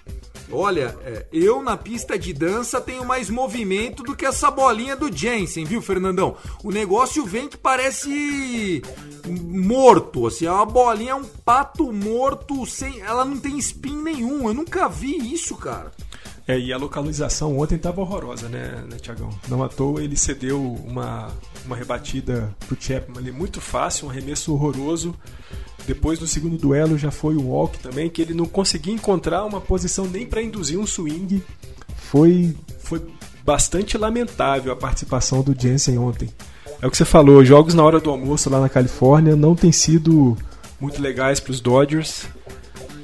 olha, 0.51 0.95
é, 1.01 1.25
eu 1.33 1.61
na 1.61 1.75
pista 1.75 2.17
de 2.17 2.31
dança 2.31 2.79
tenho 2.79 3.05
mais 3.05 3.29
movimento 3.29 4.03
do 4.03 4.15
que 4.15 4.25
essa 4.25 4.51
bolinha 4.51 4.95
do 4.95 5.11
Jensen, 5.11 5.65
viu, 5.65 5.81
Fernandão? 5.81 6.37
O 6.63 6.71
negócio 6.71 7.25
vem 7.25 7.47
que 7.47 7.57
parece 7.57 8.81
morto, 9.27 10.27
assim, 10.27 10.45
é 10.45 10.51
uma 10.51 10.65
bolinha, 10.65 11.15
um 11.15 11.23
pato 11.23 11.91
morto, 11.91 12.65
sem, 12.65 13.01
ela 13.01 13.25
não 13.25 13.37
tem 13.37 13.57
spin 13.57 13.95
nenhum. 14.01 14.47
Eu 14.47 14.53
nunca 14.53 14.87
vi 14.87 15.33
isso, 15.33 15.55
cara. 15.55 15.91
É, 16.47 16.59
e 16.59 16.73
a 16.73 16.77
localização 16.77 17.57
ontem 17.57 17.75
estava 17.75 18.01
horrorosa, 18.01 18.49
né, 18.49 18.83
né 18.89 18.97
Tiagão? 18.97 19.29
Não 19.47 19.63
à 19.63 19.69
toa 19.69 20.03
ele 20.03 20.17
cedeu 20.17 20.61
uma, 20.61 21.29
uma 21.65 21.75
rebatida 21.75 22.53
pro 22.67 22.77
Chapman 22.79 23.17
ali 23.17 23.31
muito 23.31 23.61
fácil, 23.61 24.07
um 24.07 24.09
arremesso 24.09 24.53
horroroso. 24.53 25.15
Depois 25.87 26.19
no 26.19 26.27
segundo 26.27 26.57
duelo 26.57 26.97
já 26.97 27.11
foi 27.11 27.35
o 27.35 27.47
walk 27.47 27.79
também, 27.79 28.09
que 28.09 28.21
ele 28.21 28.33
não 28.33 28.45
conseguia 28.45 28.93
encontrar 28.93 29.45
uma 29.45 29.61
posição 29.61 30.05
nem 30.05 30.25
para 30.25 30.41
induzir 30.41 30.77
um 30.77 30.85
swing. 30.85 31.41
Foi, 31.95 32.55
foi 32.79 33.01
bastante 33.45 33.97
lamentável 33.97 34.71
a 34.71 34.75
participação 34.75 35.41
do 35.41 35.57
Jensen 35.57 35.97
ontem. 35.97 36.29
É 36.81 36.87
o 36.87 36.91
que 36.91 36.97
você 36.97 37.05
falou, 37.05 37.43
jogos 37.45 37.73
na 37.73 37.83
hora 37.83 37.99
do 37.99 38.09
almoço 38.09 38.49
lá 38.49 38.59
na 38.59 38.67
Califórnia 38.67 39.35
não 39.35 39.55
têm 39.55 39.71
sido 39.71 40.37
muito 40.79 41.01
legais 41.01 41.39
para 41.39 41.51
os 41.51 41.61
Dodgers. 41.61 42.25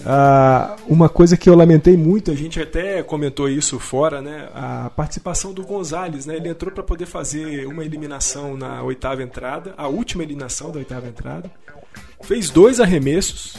Ah, 0.05 0.77
uma 0.87 1.09
coisa 1.09 1.35
que 1.35 1.49
eu 1.49 1.55
lamentei 1.55 1.97
muito, 1.97 2.31
a 2.31 2.35
gente 2.35 2.59
até 2.59 3.03
comentou 3.03 3.49
isso 3.49 3.79
fora, 3.79 4.21
né? 4.21 4.49
A 4.53 4.89
participação 4.95 5.53
do 5.53 5.63
Gonzalez, 5.63 6.25
né? 6.25 6.37
Ele 6.37 6.49
entrou 6.49 6.71
para 6.71 6.83
poder 6.83 7.05
fazer 7.05 7.65
uma 7.67 7.83
eliminação 7.83 8.55
na 8.55 8.81
oitava 8.83 9.21
entrada, 9.21 9.73
a 9.77 9.87
última 9.87 10.23
eliminação 10.23 10.71
da 10.71 10.79
oitava 10.79 11.07
entrada. 11.07 11.51
Fez 12.21 12.49
dois 12.49 12.79
arremessos 12.79 13.55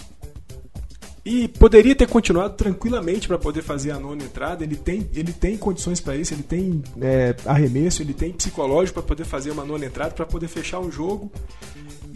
e 1.24 1.48
poderia 1.48 1.94
ter 1.94 2.08
continuado 2.08 2.54
tranquilamente 2.54 3.28
para 3.28 3.38
poder 3.38 3.62
fazer 3.62 3.90
a 3.90 3.98
nona 3.98 4.22
entrada. 4.24 4.64
Ele 4.64 4.76
tem, 4.76 5.08
ele 5.14 5.32
tem 5.32 5.56
condições 5.56 6.00
para 6.00 6.16
isso, 6.16 6.32
ele 6.32 6.42
tem 6.42 6.82
é, 7.00 7.34
arremesso, 7.44 8.02
ele 8.02 8.14
tem 8.14 8.32
psicológico 8.32 9.00
para 9.00 9.08
poder 9.08 9.24
fazer 9.24 9.50
uma 9.50 9.64
nona 9.64 9.84
entrada, 9.84 10.12
para 10.12 10.26
poder 10.26 10.48
fechar 10.48 10.80
um 10.80 10.90
jogo. 10.90 11.30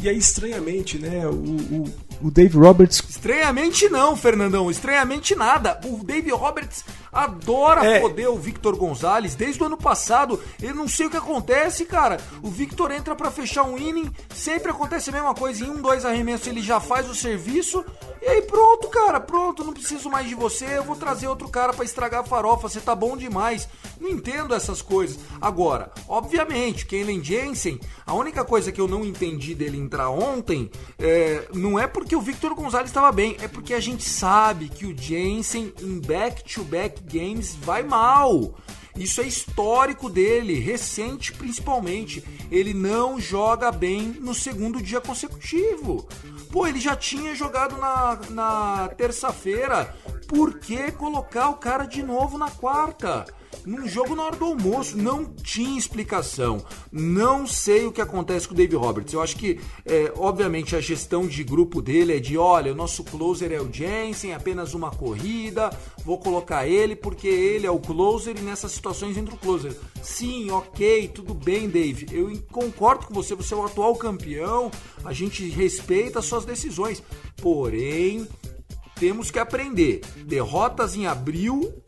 E 0.04 0.08
aí, 0.11 0.18
estranhamente, 0.18 0.99
né, 0.99 1.26
o, 1.26 1.30
o, 1.32 1.94
o 2.25 2.30
Dave 2.30 2.58
Roberts. 2.58 3.02
Estranhamente 3.08 3.88
não, 3.88 4.14
Fernandão. 4.14 4.70
Estranhamente 4.70 5.34
nada. 5.34 5.80
O 5.82 6.04
Dave 6.04 6.30
Roberts 6.30 6.84
adora 7.11 7.82
É. 7.87 8.00
foder 8.02 8.30
o 8.30 8.37
Victor 8.38 8.76
Gonzalez 8.76 9.34
desde 9.34 9.62
o 9.62 9.66
ano 9.66 9.78
passado. 9.78 10.38
Eu 10.61 10.75
não 10.75 10.87
sei 10.87 11.06
o 11.06 11.11
que 11.11 11.16
acontece, 11.16 11.87
cara. 11.87 12.18
O 12.42 12.50
Victor 12.50 12.90
entra 12.90 13.14
pra 13.16 13.30
fechar 13.30 13.62
um 13.62 13.78
inning, 13.78 14.11
sempre 14.34 14.70
acontece 14.70 15.08
a 15.08 15.12
mesma 15.14 15.34
coisa. 15.34 15.64
Em 15.64 15.70
um, 15.70 15.80
dois 15.80 16.04
arremessos 16.04 16.49
ele 16.49 16.61
já 16.61 16.78
faz 16.80 17.08
o 17.08 17.14
serviço. 17.14 17.82
E 18.25 18.26
aí 18.26 18.40
pronto, 18.40 18.88
cara, 18.88 19.21
pronto. 19.21 19.62
Não 19.62 19.75
preciso 19.75 20.09
mais 20.09 20.26
de 20.26 20.35
você. 20.35 20.78
Eu 20.78 20.85
vou 20.85 20.97
trazer 20.97 21.28
outro 21.28 21.47
cara 21.47 21.75
pra 21.75 21.85
estragar 21.85 22.23
a 22.23 22.25
farofa. 22.25 22.71
Você 22.71 22.81
tá 22.81 22.95
bom 22.95 23.19
demais. 23.19 23.69
Não 24.00 24.09
entendo 24.09 24.54
essas 24.54 24.81
coisas. 24.81 25.19
Agora, 25.38 25.93
obviamente, 26.09 26.87
Kellen 26.87 27.23
Jensen, 27.23 27.78
a 28.07 28.14
única 28.14 28.43
coisa 28.43 28.73
que 28.73 28.81
eu 28.81 28.88
não 28.88 29.04
entendi 29.04 29.54
dele 29.54 29.76
entrar 29.76 30.09
ontem 30.09 30.71
é, 30.99 31.49
não 31.52 31.78
é 31.78 31.87
porque 31.87 32.16
o 32.16 32.21
Victor 32.23 32.54
Gonzalez 32.54 32.88
estava 32.88 33.12
bem, 33.12 33.37
é 33.43 33.49
porque 33.49 33.75
a 33.75 33.81
gente 33.81 34.04
sabe 34.04 34.71
que 34.71 34.87
o 34.87 34.97
Jensen 34.97 35.75
em 35.83 36.00
back-to-back 36.00 37.02
games 37.02 37.54
vai 37.54 37.83
mal. 37.83 38.54
Isso 38.97 39.21
é 39.21 39.26
histórico 39.26 40.09
dele, 40.09 40.54
recente 40.61 41.33
principalmente. 41.33 42.25
Ele 42.50 42.73
não 42.73 43.21
joga 43.21 43.73
bem 43.73 44.16
no 44.21 44.33
segundo 44.33 44.81
dia 44.81 45.00
consecutivo. 45.00 46.07
Pô, 46.54 46.68
ele 46.68 46.78
já 46.78 46.94
tinha 46.94 47.34
jogado 47.34 47.76
na, 47.78 48.16
na 48.30 48.88
terça-feira. 48.96 49.92
Por 50.28 50.61
que 50.61 50.92
colocar 50.92 51.49
o 51.49 51.56
cara 51.56 51.84
de 51.84 52.00
novo 52.00 52.38
na 52.38 52.49
quarta? 52.49 53.25
Num 53.66 53.88
jogo 53.88 54.14
na 54.14 54.25
hora 54.25 54.37
do 54.37 54.44
almoço, 54.44 54.97
não 54.97 55.25
tinha 55.25 55.78
explicação. 55.78 56.64
Não 56.92 57.47
sei 57.47 57.87
o 57.87 57.92
que 57.92 58.00
acontece 58.00 58.47
com 58.47 58.52
o 58.52 58.56
Dave 58.56 58.76
Roberts. 58.76 59.14
Eu 59.14 59.23
acho 59.23 59.37
que, 59.37 59.59
é, 59.87 60.12
obviamente, 60.16 60.76
a 60.76 60.80
gestão 60.80 61.26
de 61.26 61.42
grupo 61.42 61.80
dele 61.80 62.16
é 62.16 62.21
de: 62.21 62.37
olha, 62.37 62.73
o 62.73 62.76
nosso 62.76 63.02
closer 63.04 63.52
é 63.52 63.61
o 63.61 63.73
Jensen, 63.73 64.35
apenas 64.35 64.75
uma 64.75 64.90
corrida, 64.90 65.71
vou 66.04 66.18
colocar 66.18 66.66
ele 66.66 66.94
porque 66.94 67.26
ele 67.26 67.66
é 67.66 67.71
o 67.71 67.78
closer 67.78 68.37
e 68.37 68.42
nessas 68.42 68.73
situações 68.73 69.16
entra 69.16 69.35
o 69.35 69.38
closer. 69.38 69.75
Sim, 70.02 70.50
ok, 70.50 71.09
tudo 71.09 71.33
bem, 71.33 71.68
Dave. 71.68 72.06
Eu 72.12 72.30
concordo 72.52 73.06
com 73.06 73.14
você, 73.14 73.35
você 73.35 73.54
é 73.54 73.56
o 73.56 73.64
atual 73.64 73.97
campeão, 73.97 74.71
a 75.04 75.12
gente 75.12 75.49
respeita 75.49 76.18
as 76.18 76.26
suas 76.26 76.44
decisões. 76.44 77.02
Porém, 77.40 78.28
temos 78.97 79.30
que 79.30 79.38
aprender: 79.38 80.02
derrotas 80.26 80.94
em 80.94 81.06
abril 81.06 81.84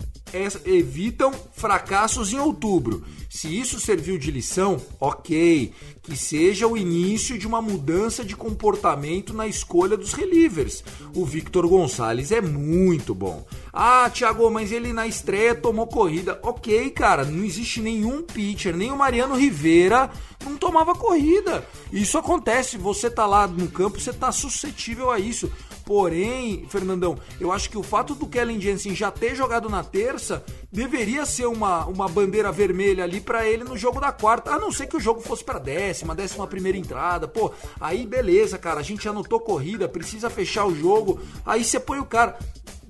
evitam 0.64 1.32
fracassos 1.52 2.32
em 2.32 2.38
outubro. 2.38 3.04
Se 3.28 3.48
isso 3.48 3.78
serviu 3.78 4.18
de 4.18 4.30
lição, 4.30 4.80
ok. 5.00 5.72
Que 6.02 6.16
seja 6.16 6.66
o 6.66 6.76
início 6.76 7.36
de 7.38 7.46
uma 7.46 7.60
mudança 7.60 8.24
de 8.24 8.36
comportamento 8.36 9.34
na 9.34 9.46
escolha 9.46 9.96
dos 9.96 10.12
relievers. 10.12 10.82
O 11.14 11.24
Victor 11.24 11.66
Gonçalves 11.66 12.32
é 12.32 12.40
muito 12.40 13.14
bom. 13.14 13.44
Ah, 13.72 14.08
Thiago, 14.08 14.50
mas 14.50 14.72
ele 14.72 14.92
na 14.92 15.06
estreia 15.06 15.54
tomou 15.54 15.86
corrida. 15.86 16.38
Ok, 16.42 16.90
cara, 16.90 17.24
não 17.24 17.44
existe 17.44 17.80
nenhum 17.80 18.22
pitcher, 18.22 18.76
nem 18.76 18.90
o 18.90 18.96
Mariano 18.96 19.34
Rivera 19.34 20.10
não 20.44 20.56
tomava 20.56 20.94
corrida. 20.94 21.66
Isso 21.92 22.16
acontece, 22.16 22.78
você 22.78 23.10
tá 23.10 23.26
lá 23.26 23.46
no 23.46 23.68
campo, 23.68 24.00
você 24.00 24.12
tá 24.12 24.30
suscetível 24.30 25.10
a 25.10 25.18
isso. 25.18 25.50
Porém, 25.86 26.66
Fernandão, 26.68 27.16
eu 27.38 27.52
acho 27.52 27.70
que 27.70 27.78
o 27.78 27.82
fato 27.82 28.12
do 28.12 28.26
Kellen 28.26 28.60
Jensen 28.60 28.92
já 28.92 29.08
ter 29.08 29.36
jogado 29.36 29.70
na 29.70 29.84
terça 29.84 30.44
deveria 30.72 31.24
ser 31.24 31.46
uma, 31.46 31.86
uma 31.86 32.08
bandeira 32.08 32.50
vermelha 32.50 33.04
ali 33.04 33.20
pra 33.20 33.46
ele 33.46 33.62
no 33.62 33.78
jogo 33.78 34.00
da 34.00 34.10
quarta, 34.10 34.50
a 34.50 34.58
não 34.58 34.72
ser 34.72 34.88
que 34.88 34.96
o 34.96 35.00
jogo 35.00 35.20
fosse 35.20 35.44
pra 35.44 35.60
décima, 35.60 36.12
décima 36.12 36.44
primeira 36.48 36.76
entrada. 36.76 37.28
Pô, 37.28 37.52
aí 37.80 38.04
beleza, 38.04 38.58
cara, 38.58 38.80
a 38.80 38.82
gente 38.82 39.08
anotou 39.08 39.38
corrida, 39.38 39.88
precisa 39.88 40.28
fechar 40.28 40.66
o 40.66 40.74
jogo, 40.74 41.20
aí 41.46 41.62
você 41.62 41.78
põe 41.78 42.00
o 42.00 42.04
cara. 42.04 42.36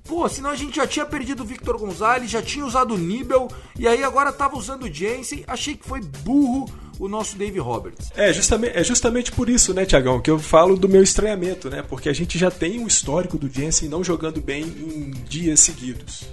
Pô, 0.03 0.27
senão 0.27 0.49
a 0.49 0.55
gente 0.55 0.77
já 0.77 0.87
tinha 0.87 1.05
perdido 1.05 1.43
o 1.43 1.45
Victor 1.45 1.77
Gonzalez, 1.77 2.31
já 2.31 2.41
tinha 2.41 2.65
usado 2.65 2.95
o 2.95 2.97
Nibel, 2.97 3.47
e 3.77 3.87
aí 3.87 4.03
agora 4.03 4.33
tava 4.33 4.57
usando 4.57 4.83
o 4.83 4.91
Jensen. 4.91 5.43
Achei 5.45 5.75
que 5.75 5.87
foi 5.87 6.01
burro 6.01 6.67
o 6.99 7.07
nosso 7.07 7.37
Dave 7.37 7.59
Roberts. 7.59 8.11
É 8.15 8.31
justamente, 8.33 8.77
é 8.77 8.83
justamente 8.83 9.31
por 9.31 9.49
isso, 9.49 9.73
né, 9.73 9.85
Tiagão, 9.85 10.19
que 10.19 10.29
eu 10.29 10.39
falo 10.39 10.75
do 10.75 10.89
meu 10.89 11.03
estranhamento, 11.03 11.69
né? 11.69 11.83
Porque 11.87 12.09
a 12.09 12.13
gente 12.13 12.37
já 12.37 12.49
tem 12.49 12.79
um 12.79 12.87
histórico 12.87 13.37
do 13.37 13.49
Jensen 13.49 13.89
não 13.89 14.03
jogando 14.03 14.41
bem 14.41 14.63
em 14.63 15.11
dias 15.27 15.59
seguidos. 15.59 16.23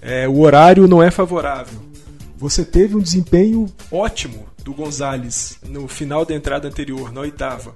É, 0.00 0.28
o 0.28 0.40
horário 0.40 0.86
não 0.86 1.02
é 1.02 1.10
favorável. 1.10 1.80
Você 2.36 2.64
teve 2.64 2.94
um 2.94 3.00
desempenho 3.00 3.66
ótimo 3.90 4.46
do 4.62 4.72
Gonzalez 4.72 5.58
no 5.66 5.88
final 5.88 6.24
da 6.24 6.34
entrada 6.34 6.68
anterior, 6.68 7.12
na 7.12 7.22
oitava. 7.22 7.74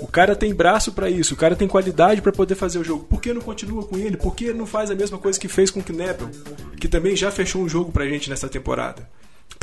O 0.00 0.06
cara 0.08 0.34
tem 0.34 0.52
braço 0.52 0.92
para 0.92 1.08
isso, 1.08 1.34
o 1.34 1.36
cara 1.36 1.54
tem 1.54 1.68
qualidade 1.68 2.20
para 2.20 2.32
poder 2.32 2.56
fazer 2.56 2.78
o 2.78 2.84
jogo. 2.84 3.04
Por 3.04 3.20
que 3.20 3.32
não 3.32 3.40
continua 3.40 3.84
com 3.84 3.96
ele? 3.96 4.16
Por 4.16 4.34
que 4.34 4.52
não 4.52 4.66
faz 4.66 4.90
a 4.90 4.94
mesma 4.94 5.18
coisa 5.18 5.38
que 5.38 5.46
fez 5.46 5.70
com 5.70 5.80
o 5.80 5.82
Knebel, 5.82 6.28
que 6.80 6.88
também 6.88 7.14
já 7.14 7.30
fechou 7.30 7.62
um 7.62 7.68
jogo 7.68 7.92
pra 7.92 8.06
gente 8.06 8.28
nessa 8.28 8.48
temporada? 8.48 9.08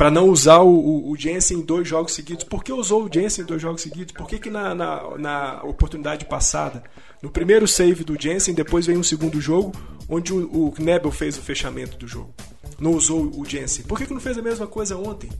Para 0.02 0.10
não 0.10 0.28
usar 0.28 0.58
o, 0.58 0.68
o, 0.68 1.10
o 1.12 1.16
Jensen 1.16 1.58
em 1.58 1.60
dois 1.60 1.86
jogos 1.86 2.12
seguidos. 2.12 2.42
Por 2.42 2.64
que 2.64 2.72
usou 2.72 3.04
o 3.04 3.08
Jensen 3.08 3.44
em 3.44 3.46
dois 3.46 3.62
jogos 3.62 3.82
seguidos? 3.82 4.12
Por 4.12 4.26
que, 4.26 4.36
que 4.36 4.50
na, 4.50 4.74
na, 4.74 5.16
na 5.16 5.62
oportunidade 5.62 6.24
passada, 6.24 6.82
no 7.22 7.30
primeiro 7.30 7.68
save 7.68 8.02
do 8.02 8.20
Jensen, 8.20 8.52
depois 8.52 8.84
veio 8.84 8.98
um 8.98 9.04
segundo 9.04 9.40
jogo, 9.40 9.70
onde 10.08 10.32
o, 10.32 10.66
o 10.66 10.72
Knebel 10.72 11.12
fez 11.12 11.38
o 11.38 11.40
fechamento 11.40 11.96
do 11.96 12.08
jogo? 12.08 12.34
Não 12.80 12.90
usou 12.90 13.30
o 13.32 13.44
Jensen. 13.44 13.84
Por 13.84 13.96
que, 13.96 14.06
que 14.06 14.12
não 14.12 14.20
fez 14.20 14.36
a 14.36 14.42
mesma 14.42 14.66
coisa 14.66 14.96
ontem? 14.96 15.30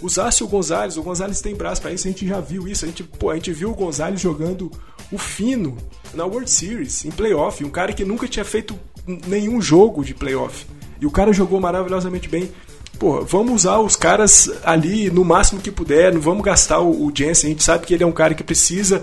Usasse 0.00 0.44
o 0.44 0.46
Gonzalez, 0.46 0.96
o 0.96 1.02
Gonzalez 1.02 1.40
tem 1.40 1.56
braço 1.56 1.82
para 1.82 1.90
isso, 1.90 2.06
a 2.06 2.10
gente 2.12 2.24
já 2.24 2.38
viu 2.38 2.68
isso. 2.68 2.84
A 2.84 2.88
gente, 2.88 3.02
pô, 3.02 3.30
a 3.30 3.34
gente 3.34 3.50
viu 3.50 3.72
o 3.72 3.74
Gonzalez 3.74 4.20
jogando 4.20 4.70
o 5.10 5.18
fino 5.18 5.76
na 6.14 6.24
World 6.24 6.48
Series, 6.48 7.04
em 7.04 7.10
playoff. 7.10 7.64
Um 7.64 7.70
cara 7.70 7.92
que 7.92 8.04
nunca 8.04 8.28
tinha 8.28 8.44
feito 8.44 8.78
nenhum 9.26 9.60
jogo 9.60 10.04
de 10.04 10.14
playoff. 10.14 10.66
E 11.00 11.06
o 11.06 11.10
cara 11.10 11.32
jogou 11.32 11.60
maravilhosamente 11.60 12.28
bem. 12.28 12.50
Pô, 12.98 13.24
vamos 13.24 13.54
usar 13.54 13.78
os 13.80 13.96
caras 13.96 14.50
ali 14.64 15.10
no 15.10 15.24
máximo 15.24 15.60
que 15.60 15.70
puder, 15.70 16.12
não 16.12 16.20
vamos 16.20 16.44
gastar 16.44 16.80
o, 16.80 17.06
o 17.06 17.12
Jensen. 17.14 17.50
A 17.50 17.52
gente 17.52 17.64
sabe 17.64 17.86
que 17.86 17.94
ele 17.94 18.04
é 18.04 18.06
um 18.06 18.12
cara 18.12 18.34
que 18.34 18.44
precisa 18.44 18.96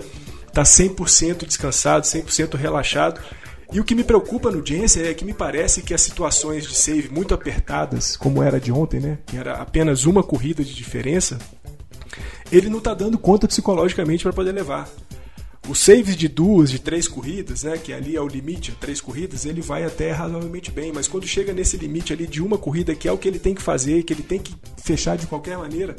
estar 0.47 0.53
tá 0.53 0.63
100% 0.63 1.45
descansado, 1.45 2.05
100% 2.05 2.55
relaxado. 2.55 3.19
E 3.71 3.79
o 3.79 3.85
que 3.85 3.95
me 3.95 4.03
preocupa 4.03 4.51
no 4.51 4.65
Jensen 4.65 5.03
é 5.03 5.13
que 5.13 5.23
me 5.23 5.33
parece 5.33 5.81
que 5.81 5.93
as 5.93 6.01
situações 6.01 6.67
de 6.67 6.75
save 6.75 7.09
muito 7.09 7.33
apertadas, 7.33 8.17
como 8.17 8.43
era 8.43 8.59
de 8.59 8.71
ontem, 8.71 8.99
né, 8.99 9.17
que 9.25 9.37
era 9.37 9.53
apenas 9.53 10.05
uma 10.05 10.21
corrida 10.21 10.61
de 10.61 10.73
diferença, 10.73 11.37
ele 12.51 12.69
não 12.69 12.79
está 12.79 12.93
dando 12.93 13.17
conta 13.17 13.47
psicologicamente 13.47 14.23
para 14.23 14.33
poder 14.33 14.51
levar. 14.51 14.89
Os 15.71 15.79
saves 15.79 16.17
de 16.17 16.27
duas, 16.27 16.69
de 16.69 16.79
três 16.79 17.07
corridas, 17.07 17.63
né, 17.63 17.77
que 17.77 17.93
ali 17.93 18.17
é 18.17 18.21
o 18.21 18.27
limite, 18.27 18.75
três 18.77 18.99
corridas, 18.99 19.45
ele 19.45 19.61
vai 19.61 19.85
até 19.85 20.11
razoavelmente 20.11 20.69
bem, 20.69 20.91
mas 20.93 21.07
quando 21.07 21.25
chega 21.25 21.53
nesse 21.53 21.77
limite 21.77 22.11
ali 22.11 22.27
de 22.27 22.41
uma 22.41 22.57
corrida, 22.57 22.93
que 22.93 23.07
é 23.07 23.11
o 23.11 23.17
que 23.17 23.25
ele 23.25 23.39
tem 23.39 23.55
que 23.55 23.61
fazer, 23.61 24.03
que 24.03 24.11
ele 24.11 24.21
tem 24.21 24.37
que 24.37 24.53
fechar 24.83 25.15
de 25.15 25.25
qualquer 25.27 25.57
maneira, 25.57 25.95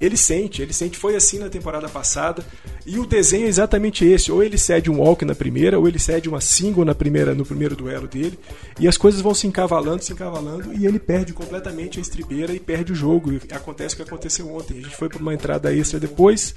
ele 0.00 0.16
sente, 0.16 0.60
ele 0.60 0.72
sente, 0.72 0.98
foi 0.98 1.14
assim 1.14 1.38
na 1.38 1.48
temporada 1.48 1.88
passada, 1.88 2.44
e 2.84 2.98
o 2.98 3.06
desenho 3.06 3.46
é 3.46 3.48
exatamente 3.48 4.04
esse, 4.04 4.32
ou 4.32 4.42
ele 4.42 4.58
cede 4.58 4.90
um 4.90 4.98
walk 4.98 5.24
na 5.24 5.36
primeira, 5.36 5.78
ou 5.78 5.86
ele 5.86 6.00
cede 6.00 6.28
uma 6.28 6.40
single 6.40 6.84
na 6.84 6.92
primeira, 6.94 7.32
no 7.32 7.46
primeiro 7.46 7.76
duelo 7.76 8.08
dele, 8.08 8.36
e 8.80 8.88
as 8.88 8.96
coisas 8.96 9.20
vão 9.20 9.32
se 9.32 9.46
encavalando, 9.46 10.02
se 10.02 10.12
encavalando, 10.12 10.74
e 10.74 10.84
ele 10.84 10.98
perde 10.98 11.32
completamente 11.32 12.00
a 12.00 12.02
estribeira 12.02 12.52
e 12.52 12.58
perde 12.58 12.90
o 12.90 12.96
jogo, 12.96 13.32
e 13.32 13.40
acontece 13.52 13.94
o 13.94 13.98
que 13.98 14.02
aconteceu 14.02 14.52
ontem, 14.52 14.78
a 14.78 14.82
gente 14.82 14.96
foi 14.96 15.08
para 15.08 15.20
uma 15.20 15.32
entrada 15.32 15.72
extra 15.72 16.00
depois, 16.00 16.56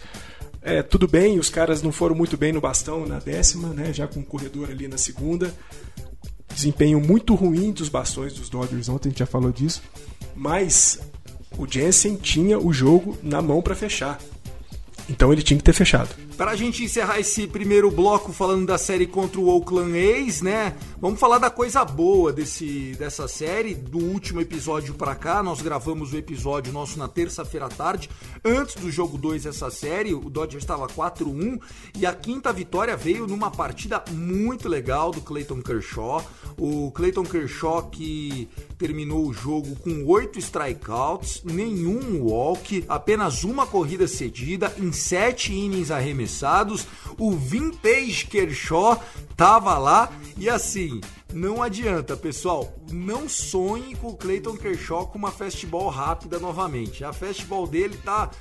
é, 0.65 0.81
tudo 0.81 1.07
bem, 1.07 1.37
os 1.37 1.47
caras 1.47 1.83
não 1.83 1.91
foram 1.91 2.15
muito 2.15 2.35
bem 2.35 2.51
no 2.51 2.59
bastão 2.59 3.05
na 3.05 3.19
décima, 3.19 3.69
né, 3.69 3.93
já 3.93 4.07
com 4.07 4.19
o 4.19 4.25
corredor 4.25 4.71
ali 4.71 4.87
na 4.87 4.97
segunda, 4.97 5.53
desempenho 6.51 6.99
muito 6.99 7.35
ruim 7.35 7.71
dos 7.71 7.87
bastões 7.87 8.33
dos 8.33 8.49
Dodgers 8.49 8.89
ontem, 8.89 9.09
a 9.09 9.11
gente 9.11 9.19
já 9.19 9.27
falou 9.27 9.51
disso, 9.51 9.83
mas 10.35 10.99
o 11.55 11.67
Jensen 11.71 12.15
tinha 12.15 12.57
o 12.57 12.73
jogo 12.73 13.15
na 13.21 13.43
mão 13.43 13.61
para 13.61 13.75
fechar. 13.75 14.19
Então 15.07 15.31
ele 15.31 15.43
tinha 15.43 15.57
que 15.57 15.63
ter 15.63 15.73
fechado. 15.73 16.09
Para 16.37 16.51
a 16.51 16.55
gente 16.55 16.83
encerrar 16.83 17.17
esse 17.17 17.47
primeiro 17.47 17.89
bloco 17.89 18.33
falando 18.33 18.65
da 18.65 18.77
série 18.77 19.07
contra 19.07 19.39
o 19.39 19.47
Oakland 19.47 19.97
A's, 19.97 20.41
né? 20.41 20.75
Vamos 20.99 21.17
falar 21.17 21.37
da 21.37 21.49
coisa 21.49 21.85
boa 21.85 22.33
desse, 22.33 22.93
dessa 22.99 23.25
série, 23.25 23.73
do 23.73 23.99
último 23.99 24.41
episódio 24.41 24.93
para 24.95 25.15
cá. 25.15 25.41
Nós 25.41 25.61
gravamos 25.61 26.11
o 26.11 26.17
episódio 26.17 26.73
nosso 26.73 26.99
na 26.99 27.07
terça-feira 27.07 27.67
à 27.67 27.69
tarde, 27.69 28.09
antes 28.43 28.75
do 28.75 28.91
jogo 28.91 29.17
2 29.17 29.43
dessa 29.43 29.71
série. 29.71 30.13
O 30.13 30.29
Dodgers 30.29 30.63
estava 30.63 30.87
4-1 30.87 31.57
e 31.97 32.05
a 32.05 32.13
quinta 32.13 32.51
vitória 32.51 32.97
veio 32.97 33.25
numa 33.25 33.49
partida 33.49 34.03
muito 34.11 34.67
legal 34.67 35.11
do 35.11 35.21
Clayton 35.21 35.61
Kershaw. 35.61 36.21
O 36.57 36.91
Clayton 36.91 37.23
Kershaw 37.23 37.83
que 37.83 38.49
terminou 38.77 39.25
o 39.25 39.33
jogo 39.33 39.73
com 39.77 40.03
oito 40.07 40.37
strikeouts, 40.37 41.43
nenhum 41.45 42.21
walk, 42.23 42.83
apenas 42.89 43.45
uma 43.45 43.65
corrida 43.65 44.05
cedida 44.05 44.73
em 44.77 44.91
sete 44.91 45.53
innings 45.53 45.91
arremessados 45.91 46.24
arremessados. 46.25 46.87
O 47.17 47.31
Vintage 47.31 48.25
Kershaw 48.25 49.01
tava 49.37 49.77
lá 49.77 50.11
e 50.37 50.49
assim, 50.49 50.99
não 51.31 51.61
adianta, 51.61 52.17
pessoal. 52.17 52.73
Não 52.91 53.29
sonhe 53.29 53.95
com 53.95 54.09
o 54.09 54.17
Clayton 54.17 54.57
Kershaw 54.57 55.07
com 55.07 55.17
uma 55.17 55.31
fastball 55.31 55.89
rápida 55.89 56.39
novamente. 56.39 57.03
A 57.03 57.13
fastball 57.13 57.67
dele 57.67 57.97
tá, 58.03 58.31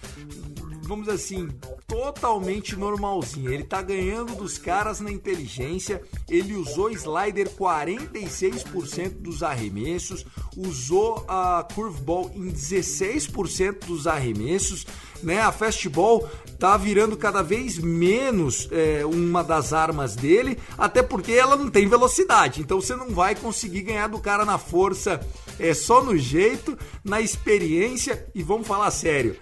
vamos 0.86 1.06
dizer 1.06 1.16
assim, 1.16 1.48
totalmente 1.86 2.76
normalzinha. 2.76 3.50
Ele 3.50 3.64
tá 3.64 3.82
ganhando 3.82 4.34
dos 4.34 4.58
caras 4.58 5.00
na 5.00 5.10
inteligência. 5.10 6.02
Ele 6.28 6.54
usou 6.54 6.90
slider 6.90 7.48
46% 7.50 9.10
dos 9.20 9.42
arremessos, 9.42 10.24
usou 10.56 11.24
a 11.28 11.66
curveball 11.74 12.30
em 12.34 12.50
16% 12.50 13.86
dos 13.86 14.06
arremessos, 14.06 14.86
né? 15.22 15.40
A 15.40 15.52
fastball 15.52 16.28
tá 16.58 16.76
virando 16.76 17.16
cada 17.16 17.42
vez 17.42 17.78
menos 17.78 18.68
é, 18.70 19.04
uma 19.04 19.42
das 19.42 19.72
armas 19.72 20.14
dele, 20.14 20.58
até 20.76 21.02
porque 21.02 21.32
ela 21.32 21.56
não 21.56 21.70
tem 21.70 21.88
velocidade. 21.88 22.60
Então 22.60 22.80
você 22.80 22.94
não 22.94 23.10
vai 23.10 23.34
conseguir 23.34 23.82
ganhar 23.82 24.08
do 24.08 24.18
cara 24.18 24.44
na 24.44 24.58
força, 24.58 25.20
é 25.58 25.74
só 25.74 26.02
no 26.02 26.16
jeito, 26.16 26.76
na 27.04 27.20
experiência 27.20 28.26
e 28.34 28.42
vamos 28.42 28.66
falar 28.66 28.90
sério 28.90 29.36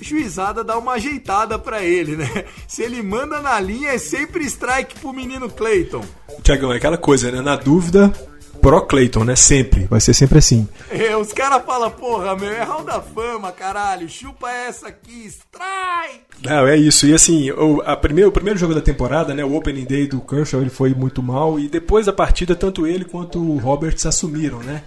juizada 0.00 0.64
dá 0.64 0.78
uma 0.78 0.92
ajeitada 0.92 1.58
para 1.58 1.82
ele, 1.82 2.16
né? 2.16 2.44
Se 2.66 2.82
ele 2.82 3.02
manda 3.02 3.40
na 3.40 3.58
linha, 3.60 3.90
é 3.90 3.98
sempre 3.98 4.44
strike 4.44 4.98
pro 5.00 5.12
menino 5.12 5.50
Clayton. 5.50 6.04
Tiagão, 6.42 6.72
é 6.72 6.76
aquela 6.76 6.98
coisa, 6.98 7.30
né? 7.30 7.40
Na 7.40 7.56
dúvida, 7.56 8.12
pro 8.60 8.86
Clayton, 8.86 9.24
né? 9.24 9.36
Sempre. 9.36 9.86
Vai 9.86 10.00
ser 10.00 10.14
sempre 10.14 10.38
assim. 10.38 10.68
É, 10.90 11.16
os 11.16 11.32
caras 11.32 11.64
falam, 11.64 11.90
porra, 11.90 12.36
meu, 12.36 12.50
é 12.50 12.62
Hall 12.62 12.84
da 12.84 13.00
Fama, 13.00 13.52
caralho. 13.52 14.08
Chupa 14.08 14.50
essa 14.50 14.88
aqui, 14.88 15.26
strike! 15.26 16.24
Não, 16.44 16.66
é 16.66 16.76
isso. 16.76 17.06
E 17.06 17.14
assim, 17.14 17.50
o, 17.50 17.82
a 17.84 17.96
primeiro, 17.96 18.30
o 18.30 18.32
primeiro 18.32 18.58
jogo 18.58 18.74
da 18.74 18.80
temporada, 18.80 19.34
né? 19.34 19.44
O 19.44 19.54
Opening 19.54 19.84
Day 19.84 20.06
do 20.06 20.20
Kershaw, 20.20 20.60
ele 20.60 20.70
foi 20.70 20.94
muito 20.94 21.22
mal. 21.22 21.58
E 21.58 21.68
depois 21.68 22.06
da 22.06 22.12
partida, 22.12 22.54
tanto 22.54 22.86
ele 22.86 23.04
quanto 23.04 23.38
o 23.38 23.58
Roberts 23.58 24.04
assumiram, 24.06 24.58
né? 24.60 24.82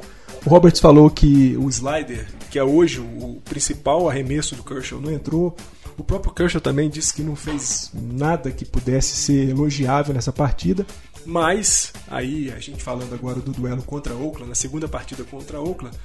O 0.46 0.50
Roberts 0.50 0.80
falou 0.80 1.10
que 1.10 1.56
o 1.58 1.70
slider, 1.70 2.28
que 2.52 2.60
é 2.60 2.64
hoje 2.64 3.00
o 3.00 3.42
principal 3.46 4.10
arremesso 4.10 4.56
do 4.58 4.64
Kershaw, 4.64 5.00
não 5.00 5.10
entrou. 5.10 5.56
O 5.98 6.04
próprio 6.04 6.34
Kershaw 6.34 6.60
também 6.60 6.90
disse 6.90 7.14
que 7.14 7.24
não 7.24 7.36
fez 7.36 7.90
nada 7.94 8.52
que 8.52 8.66
pudesse 8.66 9.16
ser 9.16 9.50
elogiável 9.50 10.14
nessa 10.14 10.34
partida. 10.34 10.86
Mas, 11.26 11.94
aí, 12.10 12.52
a 12.52 12.60
gente 12.60 12.84
falando 12.84 13.14
agora 13.14 13.40
do 13.40 13.52
duelo 13.52 13.82
contra 13.84 14.14
Oakland, 14.14 14.50
na 14.50 14.56
segunda 14.56 14.86
partida 14.88 15.24
contra 15.24 15.62
Oakland, 15.62 15.96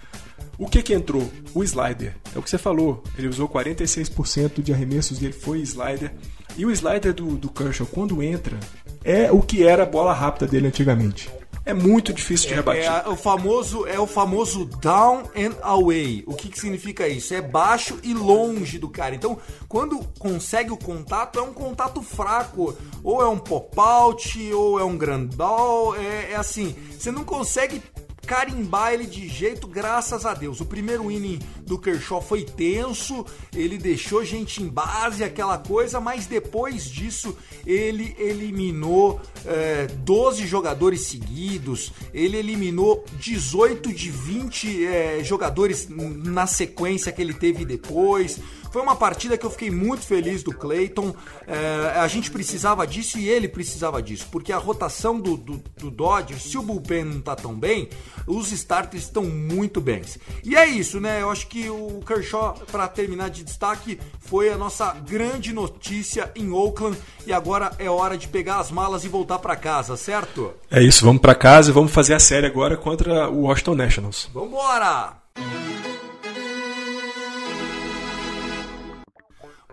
o 0.57 0.69
que 0.69 0.83
que 0.83 0.95
entrou? 0.95 1.29
O 1.53 1.65
slider. 1.65 2.15
É 2.33 2.39
o 2.39 2.43
que 2.43 2.49
você 2.49 2.59
falou. 2.59 3.03
Ele 3.19 3.27
usou 3.27 3.49
46% 3.49 4.63
de 4.63 4.73
arremessos 4.73 5.19
dele 5.19 5.33
foi 5.33 5.59
slider. 5.61 6.13
E 6.57 6.65
o 6.65 6.71
slider 6.71 7.13
do, 7.13 7.37
do 7.37 7.49
Kershaw, 7.49 7.87
quando 7.87 8.23
entra, 8.23 8.59
é 9.03 9.33
o 9.33 9.43
que 9.43 9.65
era 9.65 9.83
a 9.83 9.87
bola 9.87 10.13
rápida 10.13 10.47
dele 10.47 10.69
antigamente 10.69 11.29
é 11.67 11.75
muito 11.75 12.13
difícil 12.13 12.49
de 12.49 12.55
rebater. 12.55 12.85
É, 12.85 13.03
é, 13.05 13.09
o 13.09 13.17
famoso 13.17 13.87
é 13.87 13.99
o 13.99 14.07
famoso 14.07 14.65
down 14.81 15.25
and 15.37 15.57
away. 15.63 16.23
O 16.25 16.35
que, 16.35 16.49
que 16.49 16.59
significa 16.59 17.09
isso? 17.09 17.35
É 17.35 17.43
baixo 17.43 17.99
e 18.05 18.15
longe 18.15 18.79
do 18.79 18.89
cara. 18.89 19.17
Então, 19.17 19.37
quando 19.69 19.99
consegue 20.17 20.71
o 20.71 20.77
contato, 20.77 21.41
é 21.41 21.43
um 21.43 21.53
contato 21.53 22.01
fraco. 22.01 22.75
Ou 23.03 23.21
é 23.21 23.29
um 23.29 23.39
pop-out, 23.39 24.53
ou 24.53 24.79
é 24.79 24.85
um 24.85 24.97
grandal. 24.97 25.97
É, 25.97 26.33
é 26.33 26.37
assim, 26.37 26.75
você 26.97 27.11
não 27.11 27.25
consegue 27.25 27.83
carimbar 28.27 28.93
ele 28.93 29.07
de 29.07 29.29
jeito, 29.29 29.67
graças 29.67 30.27
a 30.27 30.35
Deus. 30.35 30.61
O 30.61 30.67
primeiro 30.67 31.11
inning 31.11 31.39
do 31.63 31.79
Kershaw 31.79 32.21
foi 32.21 32.45
tenso, 32.45 33.25
ele 33.55 33.79
deixou 33.79 34.25
gente 34.25 34.63
em 34.63 34.69
base, 34.69 35.23
aquela 35.23 35.57
coisa, 35.57 36.01
mas 36.01 36.27
depois 36.27 36.91
disso 36.91 37.37
ele 37.65 38.15
eliminou 38.19 39.21
é, 39.45 39.87
12 39.87 40.47
jogadores 40.47 41.03
seguidos, 41.03 41.93
ele 42.13 42.37
eliminou 42.37 43.05
18 43.19 43.93
de 43.93 44.11
20 44.11 44.87
é, 44.87 45.25
jogadores 45.25 45.89
na 45.89 46.47
sequência 46.47 47.13
que 47.13 47.23
ele 47.23 47.35
teve 47.35 47.65
depois. 47.65 48.41
Foi 48.77 48.83
uma 48.83 48.95
partida 48.95 49.39
que 49.39 49.47
eu 49.47 49.49
fiquei 49.49 49.71
muito 49.71 50.05
feliz 50.05 50.43
do 50.43 50.53
Clayton. 50.53 51.17
É, 51.47 51.99
a 51.99 52.07
gente 52.09 52.31
precisava 52.31 52.87
disso 52.87 53.19
e 53.19 53.27
ele 53.27 53.49
precisava 53.49 54.03
disso, 54.03 54.29
porque 54.31 54.53
a 54.53 54.59
rotação 54.59 55.19
do, 55.19 55.35
do, 55.35 55.65
do 55.79 55.91
Dodgers, 55.91 56.43
se 56.43 56.59
o 56.59 56.63
bullpen 56.63 57.07
não 57.07 57.23
tá 57.23 57.35
tão 57.35 57.55
bem, 57.55 57.89
os 58.27 58.53
starters 58.53 59.05
estão 59.05 59.23
muito 59.23 59.81
bem. 59.81 60.03
E 60.45 60.55
é 60.55 60.67
isso, 60.67 61.01
né? 61.01 61.23
Eu 61.23 61.31
acho 61.31 61.47
que 61.47 61.71
o 61.71 62.03
Kershaw, 62.07 62.53
para 62.71 62.87
terminar 62.87 63.31
de 63.31 63.45
destaque, 63.45 63.99
foi 64.21 64.51
a 64.51 64.59
nossa 64.59 64.93
grande 64.93 65.55
notícia 65.55 66.31
em 66.37 66.53
Oakland 66.53 66.99
e 67.27 67.33
agora 67.33 67.73
é 67.79 67.89
hora 67.89 68.19
de 68.19 68.29
pegar 68.29 68.59
as 68.59 68.71
malas 68.71 69.05
e 69.05 69.09
voltar 69.09 69.39
para 69.39 69.57
casa, 69.57 69.97
certo? 69.97 70.53
É 70.71 70.83
isso, 70.83 71.03
vamos 71.03 71.23
para 71.23 71.35
casa 71.35 71.71
e 71.71 71.73
vamos 71.73 71.93
fazer 71.93 72.13
a 72.13 72.21
série 72.21 72.47
agora 72.47 72.77
contra 72.77 73.31
o 73.31 73.45
Washington 73.45 73.75
Nationals. 73.75 74.29
Vambora! 74.35 75.17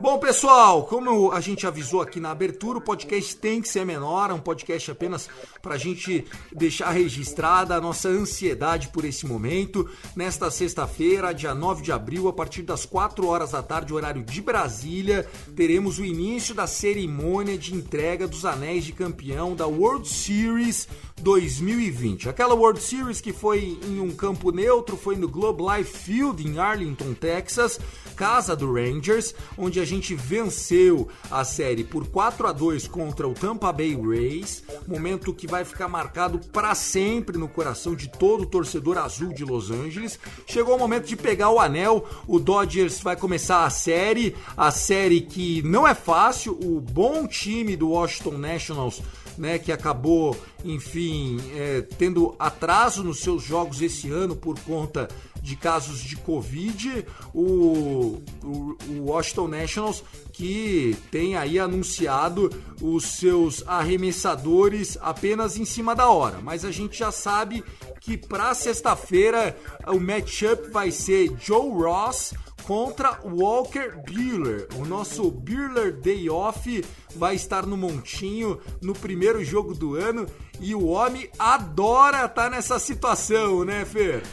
Bom, 0.03 0.19
pessoal, 0.19 0.83
como 0.83 1.31
a 1.31 1.39
gente 1.39 1.65
avisou 1.65 2.01
aqui 2.01 2.19
na 2.19 2.29
abertura, 2.29 2.77
o 2.77 2.81
podcast 2.81 3.37
tem 3.37 3.61
que 3.61 3.69
ser 3.69 3.85
menor, 3.85 4.31
é 4.31 4.33
um 4.33 4.39
podcast 4.39 4.91
apenas 4.91 5.29
para 5.61 5.75
a 5.75 5.77
gente 5.77 6.25
deixar 6.51 6.91
registrada 6.91 7.73
a 7.73 7.79
nossa 7.79 8.09
ansiedade 8.09 8.89
por 8.89 9.05
esse 9.05 9.25
momento. 9.25 9.89
Nesta 10.13 10.51
sexta-feira, 10.51 11.33
dia 11.33 11.55
9 11.55 11.81
de 11.81 11.93
abril, 11.93 12.27
a 12.27 12.33
partir 12.33 12.63
das 12.63 12.85
4 12.85 13.25
horas 13.25 13.51
da 13.51 13.63
tarde, 13.63 13.93
horário 13.93 14.21
de 14.21 14.41
Brasília, 14.41 15.25
teremos 15.55 15.99
o 15.99 16.03
início 16.03 16.53
da 16.53 16.67
cerimônia 16.67 17.57
de 17.57 17.73
entrega 17.73 18.27
dos 18.27 18.43
anéis 18.43 18.83
de 18.83 18.91
campeão 18.91 19.55
da 19.55 19.67
World 19.67 20.05
Series 20.09 20.85
2020. 21.21 22.29
Aquela 22.29 22.53
World 22.53 22.81
Series 22.81 23.21
que 23.21 23.31
foi 23.31 23.79
em 23.83 23.99
um 23.99 24.11
campo 24.11 24.51
neutro, 24.51 24.97
foi 24.97 25.15
no 25.15 25.27
Globe 25.27 25.63
Life 25.63 25.97
Field 25.97 26.45
em 26.45 26.59
Arlington, 26.59 27.13
Texas, 27.13 27.79
casa 28.15 28.55
do 28.55 28.73
Rangers, 28.73 29.33
onde 29.57 29.79
a 29.79 29.85
gente 29.85 30.15
venceu 30.15 31.07
a 31.31 31.43
série 31.43 31.83
por 31.83 32.07
4 32.07 32.47
a 32.47 32.51
2 32.51 32.87
contra 32.87 33.27
o 33.27 33.33
Tampa 33.33 33.71
Bay 33.71 33.95
Rays, 33.95 34.63
momento 34.87 35.33
que 35.33 35.47
vai 35.47 35.65
ficar 35.65 35.87
marcado 35.87 36.39
para 36.51 36.75
sempre 36.75 37.37
no 37.37 37.47
coração 37.47 37.95
de 37.95 38.09
todo 38.09 38.45
torcedor 38.45 38.97
azul 38.97 39.33
de 39.33 39.43
Los 39.43 39.71
Angeles. 39.71 40.19
Chegou 40.45 40.75
o 40.75 40.79
momento 40.79 41.07
de 41.07 41.15
pegar 41.15 41.49
o 41.49 41.59
anel, 41.59 42.05
o 42.27 42.39
Dodgers 42.39 42.99
vai 42.99 43.15
começar 43.15 43.65
a 43.65 43.69
série, 43.69 44.35
a 44.55 44.71
série 44.71 45.21
que 45.21 45.61
não 45.63 45.87
é 45.87 45.93
fácil, 45.93 46.57
o 46.61 46.79
bom 46.79 47.27
time 47.27 47.75
do 47.75 47.89
Washington 47.89 48.37
Nationals 48.37 49.01
né, 49.37 49.57
que 49.59 49.71
acabou, 49.71 50.35
enfim, 50.63 51.39
é, 51.55 51.81
tendo 51.97 52.35
atraso 52.37 53.03
nos 53.03 53.19
seus 53.19 53.43
jogos 53.43 53.81
esse 53.81 54.09
ano 54.09 54.35
por 54.35 54.59
conta 54.59 55.07
de 55.41 55.57
casos 55.57 55.99
de 55.99 56.15
Covid, 56.15 57.05
o, 57.33 58.21
o, 58.41 58.77
o 58.87 59.01
Washington 59.07 59.49
Nationals 59.49 60.03
que 60.31 60.95
tem 61.11 61.35
aí 61.35 61.59
anunciado 61.59 62.49
os 62.81 63.03
seus 63.03 63.61
arremessadores 63.67 64.97
apenas 65.01 65.57
em 65.57 65.65
cima 65.65 65.93
da 65.93 66.09
hora, 66.09 66.39
mas 66.41 66.63
a 66.63 66.71
gente 66.71 66.97
já 66.97 67.11
sabe 67.11 67.63
que 67.99 68.17
para 68.17 68.53
sexta-feira 68.53 69.55
o 69.87 69.99
matchup 69.99 70.69
vai 70.71 70.91
ser 70.91 71.31
Joe 71.39 71.69
Ross 71.69 72.33
contra 72.65 73.19
Walker 73.23 73.93
Buehler. 74.05 74.67
O 74.75 74.85
nosso 74.85 75.29
Buehler 75.29 75.93
Day 75.93 76.29
Off 76.29 76.83
vai 77.15 77.35
estar 77.35 77.65
no 77.65 77.77
Montinho 77.77 78.59
no 78.81 78.93
primeiro 78.93 79.43
jogo 79.43 79.73
do 79.73 79.95
ano 79.95 80.25
e 80.59 80.73
o 80.73 80.87
homem 80.87 81.29
adora 81.37 82.25
estar 82.25 82.29
tá 82.29 82.49
nessa 82.49 82.79
situação, 82.79 83.63
né, 83.63 83.85
Fer? 83.85 84.23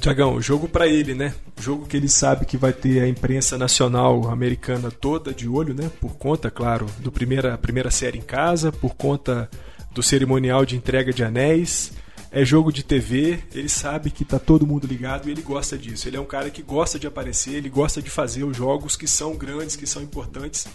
Tiagão, 0.00 0.40
jogo 0.40 0.68
para 0.68 0.86
ele, 0.86 1.14
né? 1.14 1.34
Jogo 1.58 1.86
que 1.86 1.96
ele 1.96 2.08
sabe 2.08 2.44
que 2.44 2.56
vai 2.56 2.72
ter 2.72 3.00
a 3.00 3.08
imprensa 3.08 3.56
nacional 3.56 4.28
americana 4.28 4.90
toda 4.90 5.32
de 5.32 5.48
olho, 5.48 5.72
né? 5.72 5.90
Por 6.00 6.16
conta, 6.16 6.50
claro, 6.50 6.86
do 6.98 7.12
primeira 7.12 7.56
primeira 7.56 7.90
série 7.90 8.18
em 8.18 8.22
casa, 8.22 8.72
por 8.72 8.94
conta 8.94 9.48
do 9.92 10.02
cerimonial 10.02 10.66
de 10.66 10.76
entrega 10.76 11.12
de 11.12 11.22
anéis 11.22 11.92
é 12.34 12.44
jogo 12.44 12.72
de 12.72 12.82
TV, 12.82 13.38
ele 13.54 13.68
sabe 13.68 14.10
que 14.10 14.24
tá 14.24 14.40
todo 14.40 14.66
mundo 14.66 14.88
ligado 14.88 15.28
e 15.28 15.30
ele 15.30 15.40
gosta 15.40 15.78
disso. 15.78 16.08
Ele 16.08 16.16
é 16.16 16.20
um 16.20 16.24
cara 16.24 16.50
que 16.50 16.62
gosta 16.62 16.98
de 16.98 17.06
aparecer, 17.06 17.54
ele 17.54 17.68
gosta 17.68 18.02
de 18.02 18.10
fazer 18.10 18.42
os 18.42 18.56
jogos 18.56 18.96
que 18.96 19.06
são 19.06 19.36
grandes, 19.36 19.76
que 19.76 19.86
são 19.86 20.02
importantes. 20.02 20.66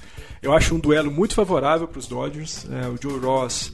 Eu 0.41 0.53
acho 0.53 0.73
um 0.73 0.79
duelo 0.79 1.11
muito 1.11 1.35
favorável 1.35 1.85
para 1.85 1.99
os 1.99 2.07
Dodgers. 2.07 2.65
É, 2.71 2.87
o 2.87 2.95
Joe 2.95 3.19
Ross, 3.19 3.73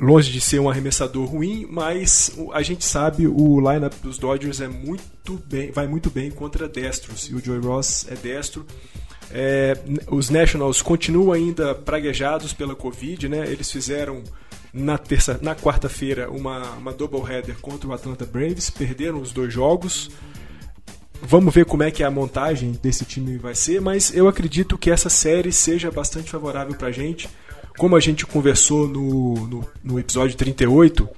longe 0.00 0.32
de 0.32 0.40
ser 0.40 0.58
um 0.58 0.70
arremessador 0.70 1.26
ruim, 1.26 1.66
mas 1.68 2.34
a 2.54 2.62
gente 2.62 2.82
sabe 2.82 3.26
o 3.26 3.60
lineup 3.60 3.92
dos 4.02 4.16
Dodgers 4.16 4.62
é 4.62 4.68
muito 4.68 5.34
bem, 5.46 5.70
vai 5.70 5.86
muito 5.86 6.08
bem 6.08 6.30
contra 6.30 6.66
destros 6.66 7.28
e 7.28 7.34
o 7.34 7.44
Joe 7.44 7.58
Ross 7.58 8.06
é 8.08 8.14
destro. 8.14 8.64
É, 9.30 9.76
os 10.10 10.30
Nationals 10.30 10.80
continuam 10.80 11.30
ainda 11.30 11.74
praguejados 11.74 12.54
pela 12.54 12.74
Covid, 12.74 13.28
né? 13.28 13.46
Eles 13.50 13.70
fizeram 13.70 14.24
na 14.72 14.96
terça, 14.96 15.38
na 15.42 15.54
quarta-feira 15.54 16.30
uma, 16.30 16.72
uma 16.72 16.92
doubleheader 16.92 17.58
contra 17.58 17.88
o 17.88 17.92
Atlanta 17.92 18.24
Braves, 18.24 18.70
perderam 18.70 19.20
os 19.20 19.32
dois 19.32 19.52
jogos. 19.52 20.10
Vamos 21.20 21.54
ver 21.54 21.66
como 21.66 21.82
é 21.82 21.90
que 21.90 22.02
a 22.02 22.10
montagem 22.10 22.72
desse 22.82 23.04
time 23.04 23.36
vai 23.38 23.54
ser, 23.54 23.80
mas 23.80 24.14
eu 24.14 24.26
acredito 24.26 24.78
que 24.78 24.90
essa 24.90 25.08
série 25.08 25.52
seja 25.52 25.90
bastante 25.90 26.30
favorável 26.30 26.74
para 26.74 26.88
a 26.88 26.92
gente. 26.92 27.28
Como 27.78 27.94
a 27.94 28.00
gente 28.00 28.26
conversou 28.26 28.88
no, 28.88 29.34
no, 29.46 29.70
no 29.84 29.98
episódio 30.00 30.36
38, 30.36 31.08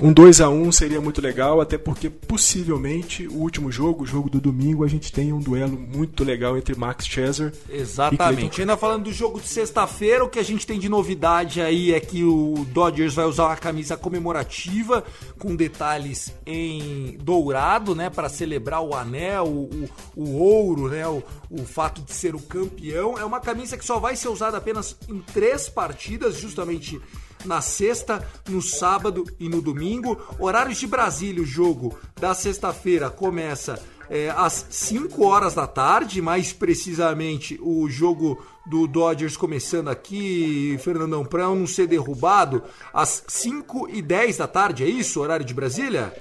um 0.00 0.12
2 0.12 0.40
a 0.40 0.48
1 0.48 0.70
seria 0.70 1.00
muito 1.00 1.20
legal, 1.20 1.60
até 1.60 1.76
porque 1.76 2.08
possivelmente 2.08 3.26
o 3.26 3.34
último 3.34 3.72
jogo, 3.72 4.04
o 4.04 4.06
jogo 4.06 4.30
do 4.30 4.40
domingo, 4.40 4.84
a 4.84 4.88
gente 4.88 5.12
tem 5.12 5.32
um 5.32 5.40
duelo 5.40 5.76
muito 5.76 6.22
legal 6.22 6.56
entre 6.56 6.76
Max 6.76 7.06
Scherzer 7.06 7.52
Exatamente. 7.68 8.60
Ainda 8.60 8.76
falando 8.76 9.04
do 9.04 9.12
jogo 9.12 9.40
de 9.40 9.48
sexta-feira, 9.48 10.24
o 10.24 10.28
que 10.28 10.38
a 10.38 10.42
gente 10.44 10.66
tem 10.66 10.78
de 10.78 10.88
novidade 10.88 11.60
aí 11.60 11.92
é 11.92 11.98
que 11.98 12.22
o 12.22 12.64
Dodgers 12.70 13.14
vai 13.14 13.24
usar 13.24 13.46
uma 13.46 13.56
camisa 13.56 13.96
comemorativa 13.96 15.04
com 15.36 15.56
detalhes 15.56 16.32
em 16.46 17.16
dourado, 17.20 17.94
né, 17.94 18.08
para 18.08 18.28
celebrar 18.28 18.82
o 18.82 18.94
anel, 18.94 19.46
o, 19.46 19.88
o, 20.16 20.22
o 20.22 20.36
ouro, 20.36 20.88
né, 20.88 21.06
o, 21.08 21.22
o 21.50 21.64
fato 21.64 22.02
de 22.02 22.12
ser 22.12 22.36
o 22.36 22.40
campeão. 22.40 23.18
É 23.18 23.24
uma 23.24 23.40
camisa 23.40 23.76
que 23.76 23.84
só 23.84 23.98
vai 23.98 24.14
ser 24.14 24.28
usada 24.28 24.58
apenas 24.58 24.96
em 25.08 25.18
três 25.18 25.68
partidas, 25.68 26.36
justamente 26.36 27.00
na 27.48 27.60
sexta, 27.60 28.24
no 28.48 28.62
sábado 28.62 29.24
e 29.40 29.48
no 29.48 29.60
domingo. 29.60 30.20
Horários 30.38 30.78
de 30.78 30.86
Brasília, 30.86 31.42
o 31.42 31.46
jogo 31.46 31.98
da 32.20 32.34
sexta-feira 32.34 33.10
começa 33.10 33.82
é, 34.10 34.30
às 34.30 34.66
5 34.70 35.24
horas 35.24 35.54
da 35.54 35.66
tarde, 35.66 36.22
mais 36.22 36.52
precisamente 36.52 37.58
o 37.60 37.88
jogo 37.88 38.40
do 38.66 38.86
Dodgers 38.86 39.36
começando 39.36 39.88
aqui, 39.88 40.78
Fernandão, 40.82 41.24
para 41.24 41.44
não 41.44 41.66
ser 41.66 41.86
derrubado, 41.86 42.62
às 42.92 43.24
5 43.26 43.88
e 43.90 44.02
10 44.02 44.36
da 44.36 44.46
tarde, 44.46 44.84
é 44.84 44.88
isso? 44.88 45.20
Horário 45.20 45.44
de 45.44 45.54
Brasília? 45.54 46.14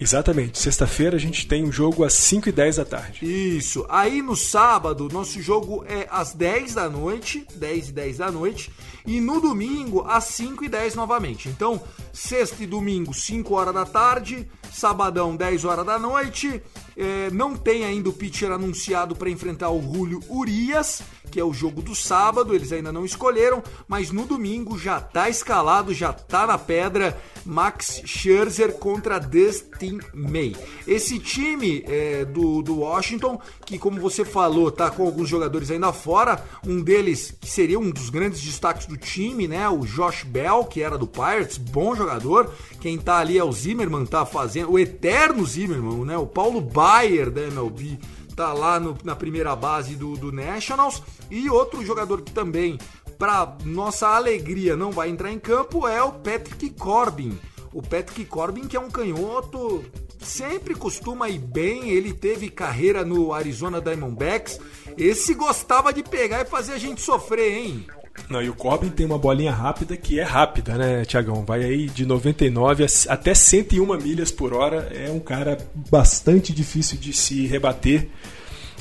Exatamente. 0.00 0.58
Sexta-feira 0.58 1.16
a 1.16 1.20
gente 1.20 1.46
tem 1.46 1.64
um 1.64 1.70
jogo 1.70 2.04
às 2.04 2.14
5 2.14 2.48
e 2.48 2.52
10 2.52 2.76
da 2.76 2.84
tarde. 2.84 3.24
Isso. 3.24 3.86
Aí 3.88 4.20
no 4.20 4.34
sábado, 4.34 5.08
nosso 5.12 5.40
jogo 5.40 5.84
é 5.88 6.08
às 6.10 6.34
10 6.34 6.74
da 6.74 6.88
noite, 6.90 7.46
10 7.54 7.88
e 7.88 7.92
10 7.92 8.18
da 8.18 8.30
noite. 8.30 8.72
E 9.06 9.20
no 9.20 9.40
domingo, 9.40 10.04
às 10.06 10.24
5 10.24 10.64
e 10.64 10.68
10 10.68 10.94
novamente. 10.94 11.48
Então, 11.48 11.80
sexta 12.12 12.62
e 12.62 12.66
domingo, 12.66 13.14
5 13.14 13.54
horas 13.54 13.74
da 13.74 13.84
tarde. 13.84 14.48
Sabadão, 14.72 15.36
10 15.36 15.64
horas 15.64 15.86
da 15.86 15.98
noite. 15.98 16.60
É, 16.96 17.30
não 17.30 17.56
tem 17.56 17.84
ainda 17.84 18.08
o 18.08 18.12
pitcher 18.12 18.50
anunciado 18.50 19.16
para 19.16 19.30
enfrentar 19.30 19.70
o 19.70 19.82
Julio 19.82 20.20
Urias 20.28 21.02
que 21.34 21.40
é 21.40 21.44
o 21.44 21.52
jogo 21.52 21.82
do 21.82 21.96
sábado, 21.96 22.54
eles 22.54 22.70
ainda 22.70 22.92
não 22.92 23.04
escolheram, 23.04 23.60
mas 23.88 24.12
no 24.12 24.24
domingo 24.24 24.78
já 24.78 25.00
tá 25.00 25.28
escalado, 25.28 25.92
já 25.92 26.12
tá 26.12 26.46
na 26.46 26.56
pedra, 26.56 27.20
Max 27.44 28.02
Scherzer 28.04 28.74
contra 28.74 29.18
Dustin 29.18 29.98
May. 30.14 30.54
Esse 30.86 31.18
time 31.18 31.84
é, 31.88 32.24
do, 32.24 32.62
do 32.62 32.78
Washington, 32.78 33.40
que 33.66 33.78
como 33.78 34.00
você 34.00 34.24
falou, 34.24 34.70
tá 34.70 34.92
com 34.92 35.04
alguns 35.04 35.28
jogadores 35.28 35.72
ainda 35.72 35.92
fora, 35.92 36.40
um 36.64 36.80
deles 36.80 37.36
que 37.40 37.50
seria 37.50 37.80
um 37.80 37.90
dos 37.90 38.10
grandes 38.10 38.40
destaques 38.40 38.86
do 38.86 38.96
time, 38.96 39.48
né, 39.48 39.68
o 39.68 39.80
Josh 39.80 40.22
Bell, 40.22 40.64
que 40.64 40.82
era 40.82 40.96
do 40.96 41.06
Pirates, 41.06 41.58
bom 41.58 41.96
jogador, 41.96 42.52
quem 42.80 42.96
tá 42.96 43.18
ali 43.18 43.36
é 43.36 43.42
o 43.42 43.50
Zimmerman, 43.50 44.06
tá 44.06 44.24
fazendo, 44.24 44.70
o 44.70 44.78
eterno 44.78 45.44
Zimmerman, 45.44 46.04
né, 46.04 46.16
o 46.16 46.26
Paulo 46.26 46.60
Bayer 46.84 47.30
da 47.30 47.40
MLB, 47.40 47.98
tá 48.36 48.52
lá 48.52 48.78
no, 48.78 48.94
na 49.02 49.16
primeira 49.16 49.56
base 49.56 49.96
do, 49.96 50.18
do 50.18 50.30
Nationals. 50.30 51.02
E 51.30 51.48
outro 51.48 51.82
jogador 51.82 52.20
que 52.20 52.30
também, 52.30 52.78
para 53.18 53.56
nossa 53.64 54.08
alegria, 54.08 54.76
não 54.76 54.92
vai 54.92 55.08
entrar 55.08 55.32
em 55.32 55.38
campo 55.38 55.88
é 55.88 56.02
o 56.02 56.12
Patrick 56.12 56.68
Corbin. 56.74 57.40
O 57.72 57.80
Patrick 57.80 58.26
Corbin, 58.26 58.68
que 58.68 58.76
é 58.76 58.80
um 58.80 58.90
canhoto, 58.90 59.82
sempre 60.20 60.74
costuma 60.74 61.30
ir 61.30 61.38
bem. 61.38 61.88
Ele 61.88 62.12
teve 62.12 62.50
carreira 62.50 63.02
no 63.02 63.32
Arizona 63.32 63.80
Diamondbacks. 63.80 64.60
Esse 64.98 65.32
gostava 65.32 65.90
de 65.90 66.02
pegar 66.02 66.42
e 66.42 66.44
fazer 66.44 66.74
a 66.74 66.78
gente 66.78 67.00
sofrer, 67.00 67.50
hein? 67.50 67.86
Não, 68.28 68.42
e 68.42 68.48
o 68.48 68.54
Corbin 68.54 68.88
tem 68.88 69.04
uma 69.04 69.18
bolinha 69.18 69.52
rápida 69.52 69.96
que 69.96 70.18
é 70.18 70.22
rápida, 70.22 70.76
né, 70.76 71.04
Tiagão? 71.04 71.44
Vai 71.44 71.62
aí 71.62 71.86
de 71.88 72.06
99 72.06 72.86
até 73.08 73.34
101 73.34 73.98
milhas 73.98 74.30
por 74.30 74.54
hora. 74.54 74.90
É 74.94 75.10
um 75.10 75.20
cara 75.20 75.58
bastante 75.90 76.52
difícil 76.52 76.96
de 76.98 77.12
se 77.12 77.46
rebater. 77.46 78.08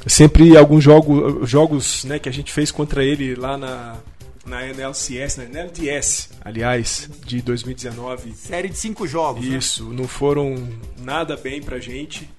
Sempre 0.06 0.56
alguns 0.58 0.84
jogo, 0.84 1.46
jogos 1.46 2.04
né, 2.06 2.20
que 2.20 2.30
a 2.30 2.32
gente 2.32 2.52
fez 2.52 2.72
contra 2.72 3.04
ele 3.04 3.36
lá 3.36 3.58
na, 3.58 3.98
na 4.46 4.68
NLCS, 4.68 5.38
na 5.38 5.46
NLDS, 5.46 6.30
aliás, 6.44 7.10
de 7.26 7.42
2019. 7.42 8.34
Série 8.34 8.70
de 8.70 8.78
cinco 8.78 9.08
jogos. 9.08 9.46
Né? 9.46 9.58
Isso, 9.58 9.90
né? 9.90 9.96
não 9.96 10.08
foram 10.08 10.68
nada 10.98 11.36
bem 11.38 11.62
pra 11.62 11.80
gente 11.80 12.30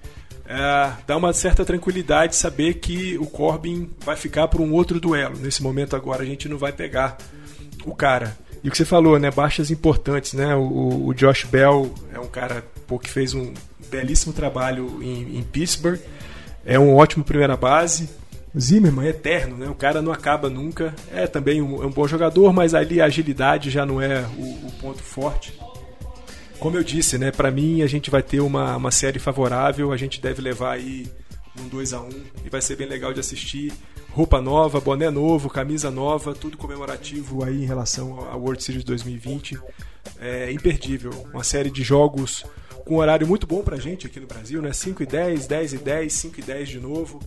é, 0.47 0.91
dá 1.07 1.17
uma 1.17 1.33
certa 1.33 1.65
tranquilidade 1.65 2.35
saber 2.35 2.75
que 2.75 3.17
o 3.17 3.25
Corbin 3.25 3.89
vai 4.03 4.15
ficar 4.15 4.47
por 4.47 4.61
um 4.61 4.71
outro 4.73 4.99
duelo. 4.99 5.37
Nesse 5.39 5.63
momento 5.63 5.95
agora 5.95 6.23
a 6.23 6.25
gente 6.25 6.47
não 6.47 6.57
vai 6.57 6.71
pegar 6.71 7.17
o 7.83 7.95
cara. 7.95 8.37
E 8.63 8.67
o 8.67 8.71
que 8.71 8.77
você 8.77 8.85
falou, 8.85 9.19
né? 9.19 9.31
Baixas 9.31 9.71
importantes, 9.71 10.33
né? 10.33 10.55
O, 10.55 11.07
o 11.07 11.13
Josh 11.13 11.43
Bell 11.45 11.93
é 12.13 12.19
um 12.19 12.27
cara 12.27 12.63
pô, 12.87 12.99
que 12.99 13.09
fez 13.09 13.33
um 13.33 13.53
belíssimo 13.89 14.33
trabalho 14.33 14.99
em, 15.01 15.39
em 15.39 15.43
Pittsburgh. 15.43 15.99
É 16.65 16.79
um 16.79 16.95
ótimo 16.95 17.23
primeira 17.23 17.55
base. 17.55 18.09
Zimmerman 18.57 19.07
é 19.07 19.09
eterno, 19.09 19.57
né? 19.57 19.67
O 19.67 19.75
cara 19.75 20.01
não 20.01 20.11
acaba 20.11 20.49
nunca. 20.49 20.95
É 21.11 21.27
também 21.27 21.61
um, 21.61 21.83
é 21.83 21.85
um 21.85 21.91
bom 21.91 22.07
jogador, 22.07 22.53
mas 22.53 22.73
ali 22.73 23.01
a 23.01 23.05
agilidade 23.05 23.69
já 23.69 23.85
não 23.85 24.01
é 24.01 24.21
o, 24.37 24.67
o 24.67 24.71
ponto 24.79 25.01
forte. 25.01 25.53
Como 26.59 26.77
eu 26.77 26.83
disse, 26.83 27.17
né, 27.17 27.31
para 27.31 27.51
mim 27.51 27.81
a 27.81 27.87
gente 27.87 28.09
vai 28.09 28.23
ter 28.23 28.39
uma, 28.39 28.75
uma 28.77 28.91
série 28.91 29.19
favorável, 29.19 29.91
a 29.91 29.97
gente 29.97 30.19
deve 30.21 30.41
levar 30.41 30.73
aí 30.73 31.05
um 31.59 31.67
2 31.67 31.93
a 31.93 32.01
1 32.01 32.09
e 32.45 32.49
vai 32.49 32.61
ser 32.61 32.75
bem 32.75 32.87
legal 32.87 33.13
de 33.13 33.19
assistir. 33.19 33.73
Roupa 34.11 34.41
nova, 34.41 34.79
boné 34.79 35.09
novo, 35.09 35.49
camisa 35.49 35.91
nova, 35.91 36.33
tudo 36.33 36.57
comemorativo 36.57 37.43
aí 37.43 37.63
em 37.63 37.65
relação 37.65 38.19
à 38.29 38.35
World 38.35 38.63
Series 38.63 38.83
2020. 38.83 39.59
É 40.19 40.51
imperdível. 40.51 41.11
Uma 41.33 41.43
série 41.43 41.69
de 41.69 41.83
jogos 41.83 42.45
com 42.85 42.95
um 42.95 42.97
horário 42.97 43.27
muito 43.27 43.45
bom 43.45 43.61
pra 43.61 43.77
gente 43.77 44.07
aqui 44.07 44.19
no 44.19 44.27
Brasil, 44.27 44.61
né? 44.61 44.71
5 44.71 45.03
e 45.03 45.05
10, 45.05 45.47
10 45.47 45.73
e 45.73 45.77
10, 45.77 46.13
5 46.13 46.39
e 46.39 46.43
10 46.43 46.69
de 46.69 46.79
novo. 46.79 47.19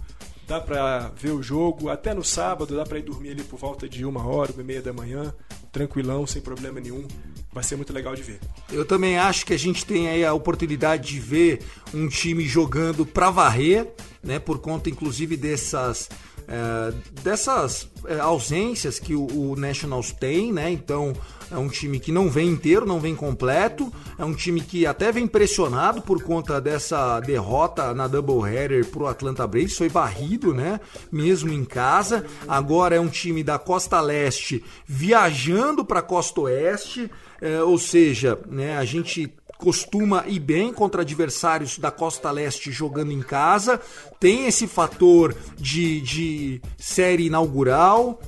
Dá 0.46 0.60
pra 0.60 1.10
ver 1.14 1.32
o 1.32 1.42
jogo, 1.42 1.90
até 1.90 2.14
no 2.14 2.24
sábado 2.24 2.74
dá 2.74 2.84
pra 2.84 2.98
ir 2.98 3.02
dormir 3.02 3.32
ali 3.32 3.42
por 3.42 3.58
volta 3.58 3.86
de 3.86 4.06
uma 4.06 4.26
hora, 4.26 4.50
uma 4.52 4.62
e 4.62 4.64
meia 4.64 4.80
da 4.80 4.94
manhã, 4.94 5.34
tranquilão, 5.72 6.26
sem 6.26 6.40
problema 6.42 6.80
nenhum 6.80 7.06
vai 7.52 7.64
ser 7.64 7.76
muito 7.76 7.92
legal 7.92 8.14
de 8.14 8.22
ver. 8.22 8.40
Eu 8.70 8.84
também 8.84 9.18
acho 9.18 9.44
que 9.44 9.52
a 9.52 9.58
gente 9.58 9.84
tem 9.84 10.08
aí 10.08 10.24
a 10.24 10.32
oportunidade 10.32 11.08
de 11.08 11.18
ver 11.18 11.60
um 11.94 12.06
time 12.08 12.46
jogando 12.46 13.04
para 13.06 13.30
varrer, 13.30 13.88
né, 14.22 14.38
por 14.38 14.58
conta 14.58 14.90
inclusive 14.90 15.36
dessas 15.36 16.08
é, 16.48 16.94
dessas 17.22 17.90
é, 18.06 18.18
ausências 18.18 18.98
que 18.98 19.14
o, 19.14 19.26
o, 19.26 19.54
Nationals 19.54 20.12
tem, 20.12 20.50
né? 20.50 20.70
Então 20.70 21.12
é 21.50 21.58
um 21.58 21.68
time 21.68 22.00
que 22.00 22.10
não 22.10 22.30
vem 22.30 22.48
inteiro, 22.48 22.86
não 22.86 22.98
vem 22.98 23.14
completo, 23.14 23.92
é 24.18 24.24
um 24.24 24.32
time 24.32 24.62
que 24.62 24.86
até 24.86 25.12
vem 25.12 25.26
pressionado 25.26 26.00
por 26.00 26.22
conta 26.22 26.58
dessa 26.58 27.20
derrota 27.20 27.92
na 27.92 28.08
doubleheader 28.08 28.86
pro 28.86 29.06
Atlanta 29.06 29.46
Braves, 29.46 29.76
foi 29.76 29.90
varrido, 29.90 30.54
né? 30.54 30.80
Mesmo 31.12 31.52
em 31.52 31.66
casa. 31.66 32.24
Agora 32.48 32.96
é 32.96 33.00
um 33.00 33.08
time 33.08 33.44
da 33.44 33.58
Costa 33.58 34.00
Leste 34.00 34.64
viajando 34.86 35.84
para 35.84 36.00
Costa 36.00 36.40
Oeste, 36.40 37.10
é, 37.42 37.62
ou 37.62 37.76
seja, 37.76 38.38
né? 38.48 38.78
A 38.78 38.86
gente 38.86 39.34
costuma 39.58 40.24
ir 40.26 40.38
bem 40.38 40.72
contra 40.72 41.02
adversários 41.02 41.78
da 41.78 41.90
costa 41.90 42.30
leste 42.30 42.70
jogando 42.70 43.12
em 43.12 43.20
casa. 43.20 43.80
Tem 44.20 44.46
esse 44.46 44.66
fator 44.66 45.34
de, 45.56 46.00
de 46.00 46.62
série 46.78 47.26
inaugural, 47.26 48.20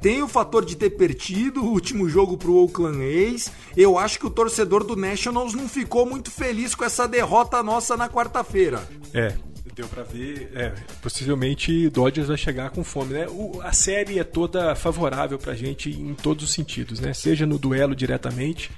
tem 0.00 0.22
o 0.22 0.28
fator 0.28 0.64
de 0.64 0.76
ter 0.76 0.90
perdido 0.90 1.62
o 1.62 1.70
último 1.70 2.08
jogo 2.08 2.36
para 2.36 2.50
o 2.50 2.62
Oakland 2.62 3.02
A's. 3.02 3.50
Eu 3.76 3.98
acho 3.98 4.18
que 4.18 4.26
o 4.26 4.30
torcedor 4.30 4.84
do 4.84 4.94
Nationals 4.94 5.54
não 5.54 5.68
ficou 5.68 6.04
muito 6.06 6.30
feliz 6.30 6.74
com 6.74 6.84
essa 6.84 7.08
derrota 7.08 7.62
nossa 7.62 7.96
na 7.96 8.08
quarta-feira. 8.08 8.86
É, 9.12 9.34
deu 9.74 9.88
para 9.88 10.02
ver, 10.02 10.50
é, 10.54 10.72
possivelmente 11.02 11.88
Dodgers 11.90 12.28
vai 12.28 12.36
chegar 12.36 12.70
com 12.70 12.84
fome, 12.84 13.14
né? 13.14 13.26
O, 13.28 13.60
a 13.62 13.72
série 13.72 14.18
é 14.18 14.24
toda 14.24 14.74
favorável 14.74 15.38
pra 15.38 15.54
gente 15.54 15.90
em 15.90 16.14
todos 16.14 16.44
os 16.44 16.52
sentidos, 16.52 17.00
né? 17.00 17.12
Seja 17.12 17.46
no 17.46 17.58
duelo 17.58 17.94
diretamente, 17.94 18.70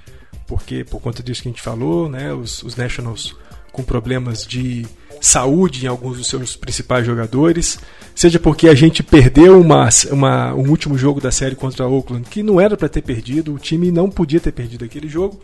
porque 0.47 0.83
por 0.83 1.01
conta 1.01 1.21
disso 1.21 1.43
que 1.43 1.49
a 1.49 1.51
gente 1.51 1.61
falou, 1.61 2.09
né, 2.09 2.33
os, 2.33 2.63
os 2.63 2.75
Nationals 2.75 3.35
com 3.71 3.83
problemas 3.83 4.45
de 4.45 4.87
saúde 5.21 5.85
em 5.85 5.87
alguns 5.87 6.17
dos 6.17 6.27
seus 6.27 6.55
principais 6.55 7.05
jogadores, 7.05 7.79
seja 8.15 8.39
porque 8.39 8.67
a 8.67 8.73
gente 8.73 9.03
perdeu 9.03 9.59
uma, 9.59 9.89
uma, 10.11 10.53
um 10.53 10.69
último 10.69 10.97
jogo 10.97 11.21
da 11.21 11.31
série 11.31 11.55
contra 11.55 11.85
a 11.85 11.87
Oakland 11.87 12.27
que 12.27 12.41
não 12.41 12.59
era 12.59 12.75
para 12.75 12.89
ter 12.89 13.01
perdido, 13.01 13.53
o 13.53 13.59
time 13.59 13.91
não 13.91 14.09
podia 14.09 14.39
ter 14.39 14.51
perdido 14.51 14.85
aquele 14.85 15.07
jogo, 15.07 15.39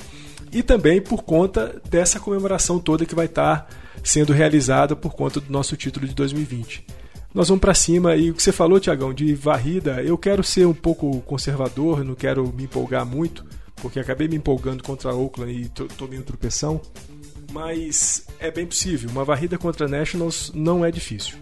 e 0.52 0.64
também 0.64 1.02
por 1.02 1.24
conta 1.24 1.80
dessa 1.90 2.20
comemoração 2.20 2.80
toda 2.80 3.06
que 3.06 3.16
vai 3.16 3.26
estar 3.26 3.68
sendo 4.04 4.34
realizada 4.34 4.96
por 4.96 5.14
conta 5.14 5.40
do 5.40 5.52
nosso 5.52 5.76
título 5.76 6.08
de 6.08 6.14
2020. 6.14 6.86
Nós 7.34 7.48
vamos 7.48 7.62
para 7.62 7.74
cima 7.74 8.16
e 8.16 8.30
o 8.30 8.36
que 8.36 8.44
você 8.44 8.52
falou, 8.52 8.80
Tiagão, 8.80 9.12
de 9.12 9.34
varrida, 9.34 10.04
eu 10.04 10.18
quero 10.18 10.44
ser 10.44 10.68
um 10.68 10.74
pouco 10.74 11.22
conservador, 11.22 12.04
não 12.04 12.14
quero 12.14 12.54
me 12.56 12.66
empolgar 12.66 13.06
muito, 13.06 13.44
porque 13.76 14.00
acabei 14.00 14.28
me 14.28 14.36
empolgando 14.36 14.84
contra 14.84 15.12
a 15.12 15.16
Oakland 15.16 15.52
e 15.52 15.70
tomei 15.70 16.20
um 16.20 16.24
tropeção. 16.24 16.82
Mas 17.52 18.26
é 18.40 18.50
bem 18.50 18.66
possível. 18.66 19.10
Uma 19.10 19.24
varrida 19.24 19.58
contra 19.58 19.88
Nationals 19.88 20.52
não 20.56 20.84
é 20.84 20.90
difícil. 20.90 21.38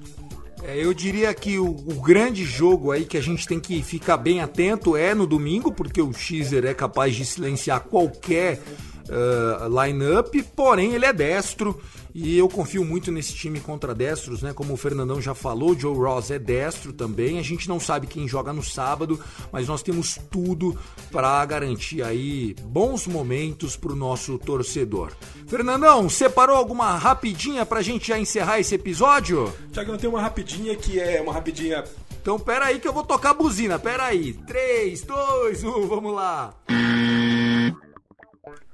É, 0.64 0.78
eu 0.78 0.94
diria 0.94 1.34
que 1.34 1.58
o, 1.58 1.70
o, 1.70 2.02
grande 2.02 2.46
jogo 2.46 2.92
aí 2.92 3.06
que 3.06 3.18
a 3.18 3.22
gente 3.22 3.48
tem 3.48 3.60
que 3.60 3.82
ficar 3.82 4.18
bem 4.18 4.42
atento 4.42 4.96
é 4.96 5.16
no 5.16 5.26
domingo, 5.26 5.72
porque 5.72 6.02
o 6.02 6.14
Xer 6.14 6.66
é 6.66 6.74
capaz 6.74 7.16
de 7.16 7.26
silenciar 7.26 7.82
qualquer 7.82 8.62
uh, 9.10 9.84
line-up, 9.84 10.44
porém 10.56 10.94
ele 10.94 11.06
é 11.06 11.14
destro. 11.14 11.82
E 12.14 12.38
eu 12.38 12.48
confio 12.50 12.84
muito 12.84 13.12
nesse 13.12 13.34
time 13.34 13.60
contra 13.60 13.96
destros, 13.96 14.42
né? 14.42 14.54
Como 14.54 14.74
o 14.74 14.78
Fernandão 14.78 15.22
já 15.22 15.34
falou, 15.34 15.78
Joe 15.78 15.96
Ross 15.96 16.32
é 16.32 16.40
destro 16.40 16.92
também. 16.92 17.40
A 17.40 17.44
gente 17.44 17.70
não 17.70 17.80
sabe 17.80 18.08
quem 18.08 18.28
joga 18.28 18.52
no 18.52 18.64
sábado, 18.64 19.20
mas 19.52 19.68
nós 19.68 19.82
temos 19.82 20.20
tudo 20.30 20.78
para 21.12 21.44
garantir 21.46 22.04
aí 22.04 22.56
bons 22.64 23.08
momentos 23.08 23.76
para 23.76 23.94
o 23.94 23.96
nosso 23.96 24.38
torcedor. 24.38 25.12
Fernandão, 25.48 26.10
separou 26.10 26.56
alguma 26.56 26.98
rapidinha 26.98 27.66
para 27.66 27.80
a 27.80 27.84
gente 27.84 28.08
já 28.08 28.20
encerrar 28.20 28.60
esse 28.60 28.76
episódio? 28.76 29.54
Tiagão, 29.72 29.98
tem 29.98 30.10
uma 30.10 30.22
rapidinha 30.22 30.76
que 30.76 31.00
é 31.00 31.22
uma 31.22 31.34
rapidinha 31.34 31.84
então 32.22 32.38
pera 32.38 32.66
aí 32.66 32.80
que 32.80 32.88
eu 32.88 32.94
vou 32.94 33.04
tocar 33.04 33.32
a 33.32 33.34
buzina, 33.34 33.80
pera 33.80 34.06
aí. 34.06 34.34
3, 34.34 35.02
2, 35.02 35.64
1, 35.64 35.88
vamos 35.88 36.14
lá. 36.14 36.54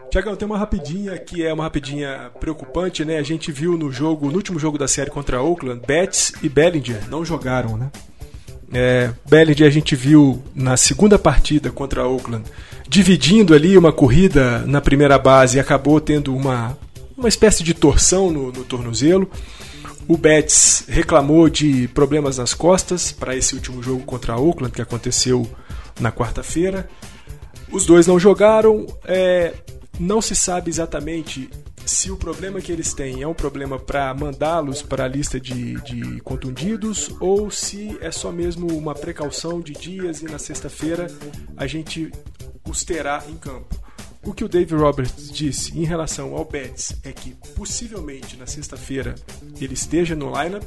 Tiagão, 0.10 0.36
tem 0.36 0.46
uma 0.46 0.58
rapidinha 0.58 1.18
que 1.18 1.46
é 1.46 1.54
uma 1.54 1.64
rapidinha 1.64 2.32
preocupante, 2.40 3.04
né? 3.04 3.18
A 3.18 3.24
gente 3.24 3.52
viu 3.52 3.78
no 3.78 3.92
jogo, 3.92 4.30
no 4.30 4.36
último 4.36 4.58
jogo 4.58 4.78
da 4.78 4.88
série 4.88 5.12
contra 5.12 5.42
Oakland, 5.42 5.82
Betts 5.86 6.32
e 6.42 6.48
Bellinger 6.48 7.10
não 7.10 7.26
jogaram, 7.26 7.78
né? 7.78 7.92
É, 8.72 9.12
Bellinger 9.30 9.68
a 9.68 9.70
gente 9.70 9.96
viu 9.96 10.42
na 10.56 10.76
segunda 10.76 11.18
partida 11.18 11.72
contra 11.72 12.06
Oakland 12.06 12.44
dividindo 12.88 13.54
ali 13.54 13.78
uma 13.78 13.92
corrida 13.92 14.60
na 14.66 14.80
primeira 14.82 15.18
base 15.18 15.58
e 15.58 15.60
acabou 15.60 16.00
tendo 16.00 16.36
uma, 16.36 16.78
uma 17.18 17.28
espécie 17.28 17.64
de 17.64 17.74
torção 17.74 18.32
no, 18.32 18.52
no 18.52 18.64
tornozelo. 18.64 19.30
O 20.08 20.16
Betts 20.16 20.86
reclamou 20.88 21.50
de 21.50 21.90
problemas 21.90 22.38
nas 22.38 22.54
costas 22.54 23.12
para 23.12 23.36
esse 23.36 23.56
último 23.56 23.84
jogo 23.84 24.04
contra 24.04 24.34
a 24.34 24.40
Oakland 24.40 24.74
que 24.74 24.82
aconteceu 24.82 25.46
na 26.00 26.12
quarta-feira. 26.12 26.90
Os 27.72 27.86
dois 27.86 28.08
não 28.08 28.20
jogaram. 28.20 28.86
É, 29.06 29.54
não 30.00 30.22
se 30.22 30.36
sabe 30.36 30.70
exatamente 30.70 31.50
se 31.86 32.12
o 32.12 32.18
problema 32.18 32.60
que 32.60 32.72
eles 32.72 32.94
têm 32.94 33.22
é 33.22 33.28
um 33.28 33.34
problema 33.34 33.80
para 33.80 34.14
mandá-los 34.14 34.82
para 34.82 35.06
a 35.06 35.08
lista 35.08 35.40
de, 35.40 35.76
de 35.82 36.20
contundidos 36.22 37.10
ou 37.20 37.50
se 37.50 37.98
é 38.02 38.12
só 38.12 38.32
mesmo 38.32 38.68
uma 38.68 38.94
precaução 38.94 39.62
de 39.62 39.72
dias 39.72 40.22
e 40.22 40.26
na 40.26 40.38
sexta-feira 40.38 41.08
a 41.56 41.66
gente 41.66 42.12
os 42.68 42.84
terá 42.84 43.24
em 43.30 43.36
campo. 43.36 43.80
O 44.22 44.34
que 44.34 44.44
o 44.44 44.50
Dave 44.50 44.76
Roberts 44.76 45.32
disse 45.32 45.80
em 45.80 45.86
relação 45.86 46.36
ao 46.36 46.44
Betts 46.44 46.94
é 47.04 47.14
que 47.14 47.34
possivelmente 47.56 48.36
na 48.36 48.46
sexta-feira 48.46 49.16
ele 49.60 49.74
esteja 49.74 50.14
no 50.14 50.30
lineup. 50.30 50.66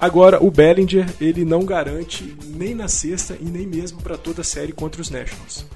Agora 0.00 0.42
o 0.42 0.50
Bellinger 0.50 1.06
ele 1.20 1.44
não 1.44 1.66
garante 1.66 2.34
nem 2.46 2.74
na 2.74 2.88
sexta 2.88 3.36
e 3.38 3.44
nem 3.44 3.66
mesmo 3.66 4.00
para 4.00 4.16
toda 4.16 4.40
a 4.40 4.44
série 4.44 4.72
contra 4.72 5.02
os 5.02 5.10
Nationals. 5.10 5.66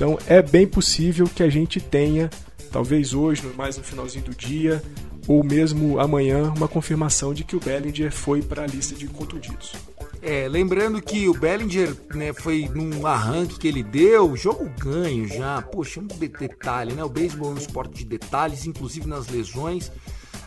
Então 0.00 0.18
é 0.26 0.40
bem 0.40 0.66
possível 0.66 1.26
que 1.26 1.42
a 1.42 1.50
gente 1.50 1.78
tenha, 1.78 2.30
talvez 2.72 3.12
hoje, 3.12 3.42
mais 3.54 3.76
no 3.76 3.84
finalzinho 3.84 4.24
do 4.24 4.34
dia, 4.34 4.82
ou 5.28 5.44
mesmo 5.44 6.00
amanhã, 6.00 6.50
uma 6.56 6.66
confirmação 6.66 7.34
de 7.34 7.44
que 7.44 7.54
o 7.54 7.60
Bellinger 7.60 8.10
foi 8.10 8.40
para 8.40 8.62
a 8.62 8.66
lista 8.66 8.94
de 8.94 9.06
contundidos. 9.08 9.74
É, 10.22 10.48
lembrando 10.48 11.02
que 11.02 11.28
o 11.28 11.34
Bellinger 11.34 11.94
né, 12.14 12.32
foi 12.32 12.66
num 12.74 13.06
arranque 13.06 13.58
que 13.58 13.68
ele 13.68 13.82
deu, 13.82 14.34
jogo 14.34 14.70
ganho 14.78 15.28
já, 15.28 15.60
poxa, 15.60 16.00
um 16.00 16.06
detalhe, 16.06 16.94
né? 16.94 17.04
O 17.04 17.08
beisebol 17.10 17.50
é 17.50 17.54
um 17.56 17.58
esporte 17.58 17.98
de 17.98 18.06
detalhes, 18.06 18.64
inclusive 18.64 19.06
nas 19.06 19.28
lesões. 19.28 19.88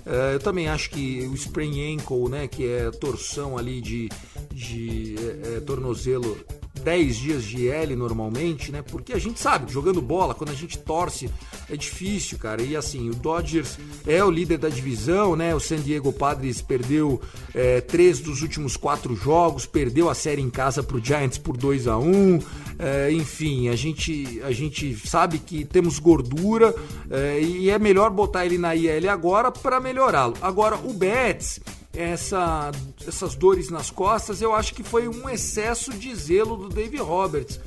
Uh, 0.03 0.33
eu 0.33 0.39
também 0.39 0.67
acho 0.67 0.89
que 0.89 1.27
o 1.27 1.35
sprain 1.35 1.93
ankle, 1.93 2.27
né, 2.27 2.47
que 2.47 2.67
é 2.67 2.89
torção 2.89 3.55
ali 3.55 3.81
de, 3.81 4.09
de 4.51 5.15
é, 5.19 5.57
é, 5.57 5.59
tornozelo, 5.59 6.35
10 6.83 7.15
dias 7.15 7.43
de 7.43 7.69
L 7.69 7.95
normalmente, 7.95 8.71
né? 8.71 8.81
Porque 8.81 9.13
a 9.13 9.19
gente 9.19 9.39
sabe, 9.39 9.71
jogando 9.71 10.01
bola, 10.01 10.35
quando 10.35 10.49
a 10.49 10.55
gente 10.55 10.77
torce, 10.77 11.29
é 11.69 11.75
difícil, 11.75 12.37
cara. 12.37 12.61
E 12.61 12.75
assim, 12.75 13.09
o 13.09 13.15
Dodgers 13.15 13.77
é 14.05 14.23
o 14.23 14.29
líder 14.29 14.57
da 14.57 14.69
divisão, 14.69 15.35
né? 15.35 15.55
O 15.55 15.59
San 15.59 15.77
Diego 15.77 16.11
Padres 16.11 16.61
perdeu 16.61 17.21
é, 17.53 17.81
três 17.81 18.19
dos 18.19 18.41
últimos 18.41 18.75
quatro 18.75 19.15
jogos, 19.15 19.65
perdeu 19.65 20.09
a 20.09 20.15
série 20.15 20.41
em 20.41 20.49
casa 20.49 20.83
pro 20.83 21.03
Giants 21.03 21.37
por 21.37 21.57
2 21.57 21.87
a 21.87 21.97
1 21.97 22.39
é, 22.79 23.11
Enfim, 23.11 23.69
a 23.69 23.75
gente, 23.75 24.41
a 24.43 24.51
gente 24.51 24.95
sabe 25.07 25.39
que 25.39 25.63
temos 25.63 25.99
gordura 25.99 26.75
é, 27.09 27.41
e 27.41 27.69
é 27.69 27.79
melhor 27.79 28.09
botar 28.09 28.45
ele 28.45 28.57
na 28.57 28.75
IL 28.75 29.09
agora 29.09 29.51
para 29.51 29.79
melhorá-lo. 29.79 30.35
Agora, 30.41 30.75
o 30.75 30.93
Betts 30.93 31.59
essa, 31.95 32.71
essas 33.07 33.35
dores 33.35 33.69
nas 33.69 33.91
costas, 33.91 34.41
eu 34.41 34.53
acho 34.53 34.73
que 34.73 34.83
foi 34.83 35.07
um 35.07 35.29
excesso 35.29 35.93
de 35.93 36.13
zelo 36.15 36.57
do 36.57 36.69
Dave 36.69 36.97
Roberts. 36.97 37.59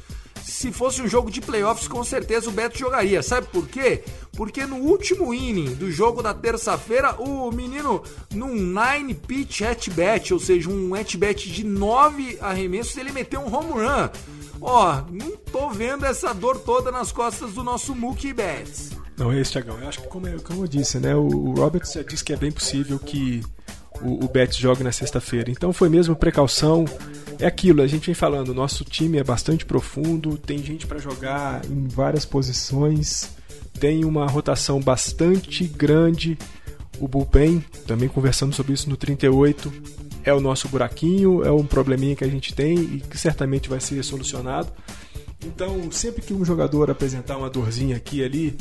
Se 0.43 0.71
fosse 0.71 1.03
um 1.03 1.09
jogo 1.09 1.29
de 1.29 1.41
playoffs, 1.41 1.89
com 1.89 2.05
certeza 2.05 2.49
o 2.49 2.53
Beto 2.53 2.79
jogaria. 2.79 3.21
Sabe 3.21 3.49
por 3.49 3.67
quê? 3.67 4.05
Porque 4.33 4.65
no 4.65 4.77
último 4.77 5.35
inning 5.35 5.75
do 5.75 5.91
jogo 5.91 6.23
da 6.23 6.33
terça-feira, 6.33 7.21
o 7.21 7.51
menino, 7.51 8.03
num 8.33 8.55
9 8.55 9.15
pitch 9.15 9.63
at-bat, 9.63 10.33
ou 10.33 10.39
seja, 10.39 10.71
um 10.71 10.95
at-bat 10.95 11.51
de 11.51 11.65
9 11.65 12.39
arremessos, 12.41 12.97
ele 12.97 13.11
meteu 13.11 13.41
um 13.41 13.53
home 13.53 13.73
run. 13.73 14.09
Ó, 14.61 15.03
não 15.11 15.37
tô 15.37 15.71
vendo 15.71 16.07
essa 16.07 16.33
dor 16.33 16.59
toda 16.61 16.93
nas 16.93 17.11
costas 17.11 17.53
do 17.53 17.65
nosso 17.65 17.95
Mookie 17.95 18.33
Betts. 18.33 18.91
Não, 19.17 19.33
é 19.33 19.41
isso, 19.41 19.53
Thiagão. 19.53 19.79
Eu 19.81 19.89
acho 19.89 20.03
que, 20.03 20.09
como, 20.09 20.29
eu, 20.29 20.41
como 20.43 20.63
eu 20.63 20.69
disse, 20.69 21.01
né? 21.01 21.15
O 21.15 21.55
Roberts 21.55 21.93
já 21.93 22.03
disse 22.03 22.23
que 22.23 22.33
é 22.33 22.37
bem 22.37 22.53
possível 22.53 22.99
que 22.99 23.43
o, 24.03 24.25
o 24.25 24.29
Betis 24.29 24.57
jogue 24.57 24.83
na 24.83 24.93
sexta-feira. 24.93 25.51
Então 25.51 25.73
foi 25.73 25.89
mesmo 25.89 26.17
precaução. 26.17 26.85
É 27.39 27.47
aquilo, 27.47 27.83
a 27.83 27.87
gente 27.87 28.07
vem 28.07 28.15
falando, 28.15 28.55
nosso 28.55 28.85
time 28.85 29.19
é 29.19 29.25
bastante 29.25 29.67
profundo, 29.67 30.39
tem 30.39 30.59
gente 30.59 30.87
para 30.87 30.99
jogar 30.99 31.63
em 31.67 31.87
várias 31.87 32.25
posições, 32.25 33.31
tem 33.79 34.05
uma 34.05 34.27
rotação 34.27 34.81
bastante 34.81 35.65
grande. 35.65 36.39
O 36.99 37.07
bullpen, 37.07 37.63
também 37.87 38.09
conversando 38.09 38.55
sobre 38.55 38.73
isso 38.73 38.89
no 38.89 38.97
38, 38.97 39.71
é 40.25 40.33
o 40.33 40.41
nosso 40.41 40.67
buraquinho, 40.69 41.45
é 41.45 41.51
um 41.51 41.65
probleminha 41.65 42.17
que 42.17 42.25
a 42.25 42.29
gente 42.29 42.55
tem 42.55 42.79
e 42.79 43.01
que 43.01 43.19
certamente 43.19 43.69
vai 43.69 43.81
ser 43.81 44.03
solucionado. 44.03 44.73
Então, 45.45 45.93
sempre 45.93 46.23
que 46.23 46.33
um 46.33 46.45
jogador 46.45 46.91
apresentar 46.91 47.37
uma 47.37 47.51
dorzinha 47.51 47.97
aqui 47.97 48.19
e 48.21 48.25
ali, 48.25 48.57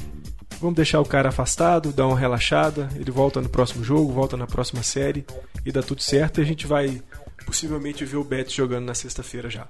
Vamos 0.59 0.75
deixar 0.75 0.99
o 0.99 1.05
cara 1.05 1.29
afastado, 1.29 1.91
dar 1.91 2.07
uma 2.07 2.17
relaxada, 2.17 2.89
ele 2.95 3.11
volta 3.11 3.39
no 3.41 3.49
próximo 3.49 3.83
jogo, 3.83 4.11
volta 4.11 4.35
na 4.37 4.47
próxima 4.47 4.81
série 4.83 5.25
e 5.65 5.71
dá 5.71 5.83
tudo 5.83 6.01
certo 6.01 6.39
e 6.39 6.43
a 6.43 6.45
gente 6.45 6.65
vai 6.65 7.01
possivelmente 7.45 8.05
ver 8.05 8.17
o 8.17 8.23
Betis 8.23 8.53
jogando 8.53 8.85
na 8.85 8.95
sexta-feira 8.95 9.49
já. 9.49 9.67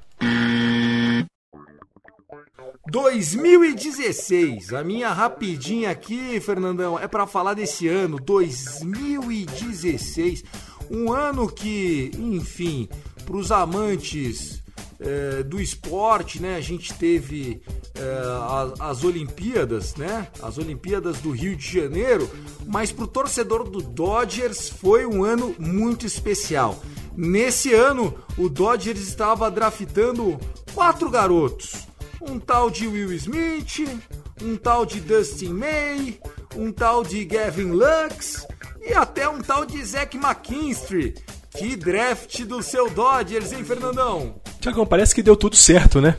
2016, 2.88 4.74
a 4.74 4.84
minha 4.84 5.12
rapidinha 5.12 5.90
aqui, 5.90 6.40
Fernandão, 6.40 7.00
é 7.00 7.08
para 7.08 7.26
falar 7.26 7.56
desse 7.56 7.88
ano, 7.88 8.18
2016, 8.18 10.44
um 10.90 11.12
ano 11.12 11.52
que, 11.52 12.12
enfim, 12.16 12.88
para 13.26 13.36
os 13.36 13.52
amantes 13.52 14.64
é, 15.00 15.44
do 15.44 15.62
esporte, 15.62 16.42
né? 16.42 16.56
A 16.56 16.62
gente 16.62 16.94
teve 16.94 17.62
é, 17.96 18.74
as, 18.80 18.82
as, 18.82 19.04
Olimpíadas, 19.04 19.96
né? 19.96 20.28
As 20.42 20.58
Olimpíadas 20.58 21.20
do 21.20 21.32
Rio 21.32 21.56
de 21.56 21.80
Janeiro, 21.82 22.30
mas 22.66 22.92
para 22.92 23.06
o 23.06 23.08
torcedor 23.08 23.70
do 23.70 23.82
Dodgers 23.82 24.70
foi 24.70 25.06
um 25.06 25.24
ano 25.24 25.56
muito 25.60 26.06
especial. 26.06 26.82
Nesse 27.16 27.74
ano, 27.74 28.14
o 28.38 28.50
Dodgers 28.50 29.00
estava 29.00 29.50
draftando 29.50 30.38
quatro 30.74 31.10
garotos 31.10 31.86
um 32.30 32.40
tal 32.40 32.70
de 32.70 32.88
Will 32.88 33.14
Smith, 33.14 34.02
um 34.42 34.56
tal 34.56 34.86
de 34.86 35.00
Dustin 35.00 35.54
May, 35.54 36.20
um 36.56 36.72
tal 36.72 37.04
de 37.04 37.24
Gavin 37.24 37.72
Lux 37.72 38.48
e 38.82 38.94
até 38.94 39.28
um 39.30 39.42
tal 39.42 39.66
de 39.66 39.84
Zach 39.84 40.16
McKinstry. 40.18 41.16
Que 41.58 41.76
draft 41.76 42.44
do 42.44 42.62
seu 42.62 42.90
Dodgers, 42.90 43.54
hein, 43.54 43.64
Fernandão? 43.64 44.36
Tiagão, 44.60 44.86
parece 44.86 45.16
que 45.16 45.24
deu 45.24 45.38
tudo 45.38 45.56
certo, 45.56 46.02
né? 46.02 46.18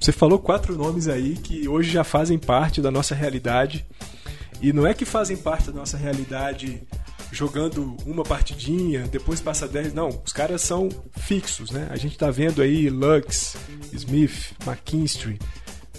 Você 0.00 0.10
falou 0.10 0.38
quatro 0.38 0.76
nomes 0.76 1.06
aí 1.06 1.36
que 1.36 1.68
hoje 1.68 1.90
já 1.90 2.02
fazem 2.02 2.38
parte 2.38 2.82
da 2.82 2.90
nossa 2.90 3.14
realidade. 3.14 3.86
E 4.60 4.72
não 4.72 4.86
é 4.86 4.92
que 4.92 5.04
fazem 5.04 5.36
parte 5.36 5.70
da 5.70 5.72
nossa 5.72 5.96
realidade 5.96 6.82
jogando 7.30 7.96
uma 8.04 8.22
partidinha, 8.22 9.06
depois 9.06 9.40
passa 9.40 9.68
10. 9.68 9.94
Não, 9.94 10.08
os 10.24 10.32
caras 10.32 10.62
são 10.62 10.88
fixos, 11.18 11.70
né? 11.70 11.86
A 11.90 11.96
gente 11.96 12.18
tá 12.18 12.30
vendo 12.30 12.60
aí 12.60 12.90
Lux, 12.90 13.56
Smith, 13.92 14.54
McKinstry, 14.66 15.38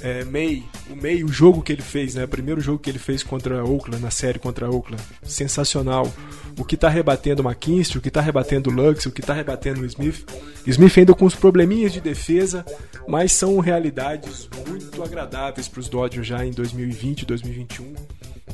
é, 0.01 0.23
May. 0.23 0.63
O 0.89 0.95
May, 0.95 1.23
o 1.23 1.27
jogo 1.27 1.61
que 1.61 1.71
ele 1.71 1.81
fez, 1.81 2.15
né? 2.15 2.25
O 2.25 2.27
primeiro 2.27 2.61
jogo 2.61 2.79
que 2.79 2.89
ele 2.89 2.99
fez 2.99 3.23
contra 3.23 3.63
Oakland, 3.63 4.01
na 4.01 4.11
série 4.11 4.39
contra 4.39 4.69
Oakland. 4.69 5.01
Sensacional. 5.23 6.11
O 6.57 6.63
que 6.63 6.77
tá 6.77 6.87
rebatendo 6.87 7.41
o 7.41 7.45
McKinstry, 7.45 7.97
o 7.97 8.01
que 8.01 8.11
tá 8.11 8.21
rebatendo 8.21 8.69
o 8.69 8.73
Lux, 8.73 9.05
o 9.05 9.11
que 9.11 9.21
tá 9.21 9.33
rebatendo 9.33 9.81
o 9.81 9.85
Smith. 9.85 10.25
Smith 10.65 10.97
ainda 10.97 11.13
com 11.13 11.25
os 11.25 11.35
probleminhas 11.35 11.91
de 11.91 11.99
defesa, 11.99 12.65
mas 13.07 13.31
são 13.31 13.59
realidades 13.59 14.49
muito 14.67 15.03
agradáveis 15.03 15.67
para 15.67 15.79
os 15.79 15.89
Dodgers 15.89 16.27
já 16.27 16.45
em 16.45 16.51
2020, 16.51 17.25
2021. 17.25 17.93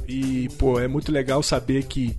E, 0.08 0.50
pô, 0.58 0.80
é 0.80 0.88
muito 0.88 1.12
legal 1.12 1.44
saber 1.44 1.84
que 1.84 2.18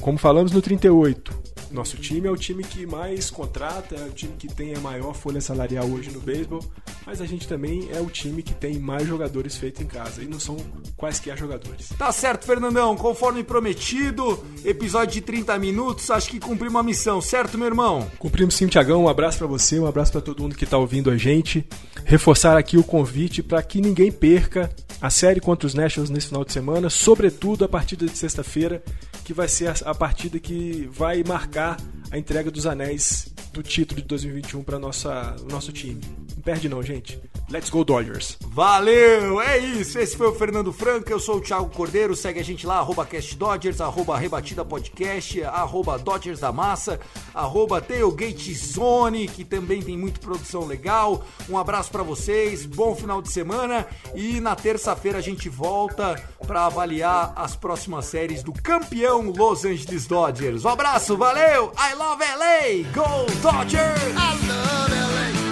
como 0.00 0.18
falamos 0.18 0.52
no 0.52 0.60
38, 0.60 1.42
nosso 1.72 1.96
time 1.96 2.28
é 2.28 2.30
o 2.30 2.36
time 2.36 2.62
que 2.62 2.86
mais 2.86 3.30
contrata, 3.30 3.94
é 3.94 4.04
o 4.04 4.10
time 4.10 4.34
que 4.38 4.46
tem 4.46 4.74
a 4.74 4.80
maior 4.80 5.14
folha 5.14 5.40
salarial 5.40 5.86
hoje 5.86 6.10
no 6.10 6.20
beisebol, 6.20 6.62
mas 7.06 7.20
a 7.20 7.26
gente 7.26 7.48
também 7.48 7.88
é 7.90 8.00
o 8.00 8.10
time 8.10 8.42
que 8.42 8.52
tem 8.52 8.78
mais 8.78 9.08
jogadores 9.08 9.56
feitos 9.56 9.80
em 9.80 9.86
casa 9.86 10.22
e 10.22 10.26
não 10.26 10.38
são 10.38 10.56
quaisquer 10.96 11.36
jogadores. 11.36 11.88
Tá 11.96 12.12
certo, 12.12 12.44
Fernandão, 12.44 12.94
conforme 12.94 13.42
prometido, 13.42 14.44
episódio 14.64 15.14
de 15.14 15.20
30 15.22 15.58
minutos, 15.58 16.10
acho 16.10 16.28
que 16.28 16.38
cumprimos 16.38 16.74
uma 16.74 16.82
missão, 16.82 17.20
certo, 17.20 17.56
meu 17.56 17.66
irmão? 17.66 18.06
Cumprimos 18.18 18.54
sim, 18.54 18.66
Tiagão. 18.66 19.04
Um 19.04 19.08
abraço 19.08 19.38
para 19.38 19.46
você, 19.46 19.80
um 19.80 19.86
abraço 19.86 20.12
para 20.12 20.20
todo 20.20 20.42
mundo 20.42 20.54
que 20.54 20.66
tá 20.66 20.76
ouvindo 20.76 21.10
a 21.10 21.16
gente. 21.16 21.66
Reforçar 22.04 22.58
aqui 22.58 22.76
o 22.76 22.84
convite 22.84 23.42
para 23.42 23.62
que 23.62 23.80
ninguém 23.80 24.12
perca 24.12 24.70
a 25.00 25.08
série 25.08 25.40
contra 25.40 25.66
os 25.66 25.74
Nationals 25.74 26.10
nesse 26.10 26.28
final 26.28 26.44
de 26.44 26.52
semana, 26.52 26.90
sobretudo 26.90 27.64
a 27.64 27.68
partida 27.68 28.04
de 28.04 28.16
sexta-feira 28.16 28.82
que 29.24 29.32
vai 29.32 29.48
ser 29.48 29.72
a, 29.84 29.94
partida 29.94 30.38
que 30.38 30.88
vai 30.90 31.22
marcar 31.22 31.76
a 32.10 32.18
entrega 32.18 32.50
dos 32.50 32.66
anéis 32.66 33.32
do 33.52 33.62
título 33.62 34.00
de 34.00 34.08
2021 34.08 34.62
para 34.62 34.78
nossa 34.78 35.36
nosso 35.50 35.72
time. 35.72 36.00
Não 36.34 36.42
perde 36.42 36.68
não, 36.68 36.82
gente. 36.82 37.20
Let's 37.52 37.68
go 37.68 37.84
Dodgers. 37.84 38.38
Valeu, 38.40 39.38
é 39.38 39.58
isso. 39.58 39.98
Esse 39.98 40.16
foi 40.16 40.26
o 40.28 40.34
Fernando 40.34 40.72
Franca, 40.72 41.12
eu 41.12 41.20
sou 41.20 41.36
o 41.36 41.40
Thiago 41.42 41.68
Cordeiro. 41.68 42.16
Segue 42.16 42.40
a 42.40 42.42
gente 42.42 42.66
lá, 42.66 42.78
arroba 42.78 43.04
CastDodgers, 43.04 43.78
arroba 43.78 44.16
Rebatida 44.16 44.64
Podcast, 44.64 45.44
arroba 45.44 45.98
Dodgers 45.98 46.40
da 46.40 46.50
Massa, 46.50 46.98
arroba 47.34 47.78
Tailgate 47.78 48.54
Zone, 48.54 49.28
que 49.28 49.44
também 49.44 49.82
tem 49.82 49.98
muita 49.98 50.18
produção 50.18 50.64
legal. 50.64 51.26
Um 51.46 51.58
abraço 51.58 51.90
para 51.90 52.02
vocês, 52.02 52.64
bom 52.64 52.96
final 52.96 53.20
de 53.20 53.30
semana 53.30 53.86
e 54.14 54.40
na 54.40 54.56
terça-feira 54.56 55.18
a 55.18 55.22
gente 55.22 55.50
volta 55.50 56.14
para 56.46 56.64
avaliar 56.64 57.34
as 57.36 57.54
próximas 57.54 58.06
séries 58.06 58.42
do 58.42 58.54
campeão 58.54 59.30
Los 59.30 59.66
Angeles 59.66 60.06
Dodgers. 60.06 60.64
Um 60.64 60.70
abraço, 60.70 61.18
valeu! 61.18 61.70
I 61.76 61.94
love 61.96 62.24
LA! 62.24 62.90
Go 62.94 63.26
Dodgers! 63.42 64.00
I 64.16 64.46
love 64.48 65.51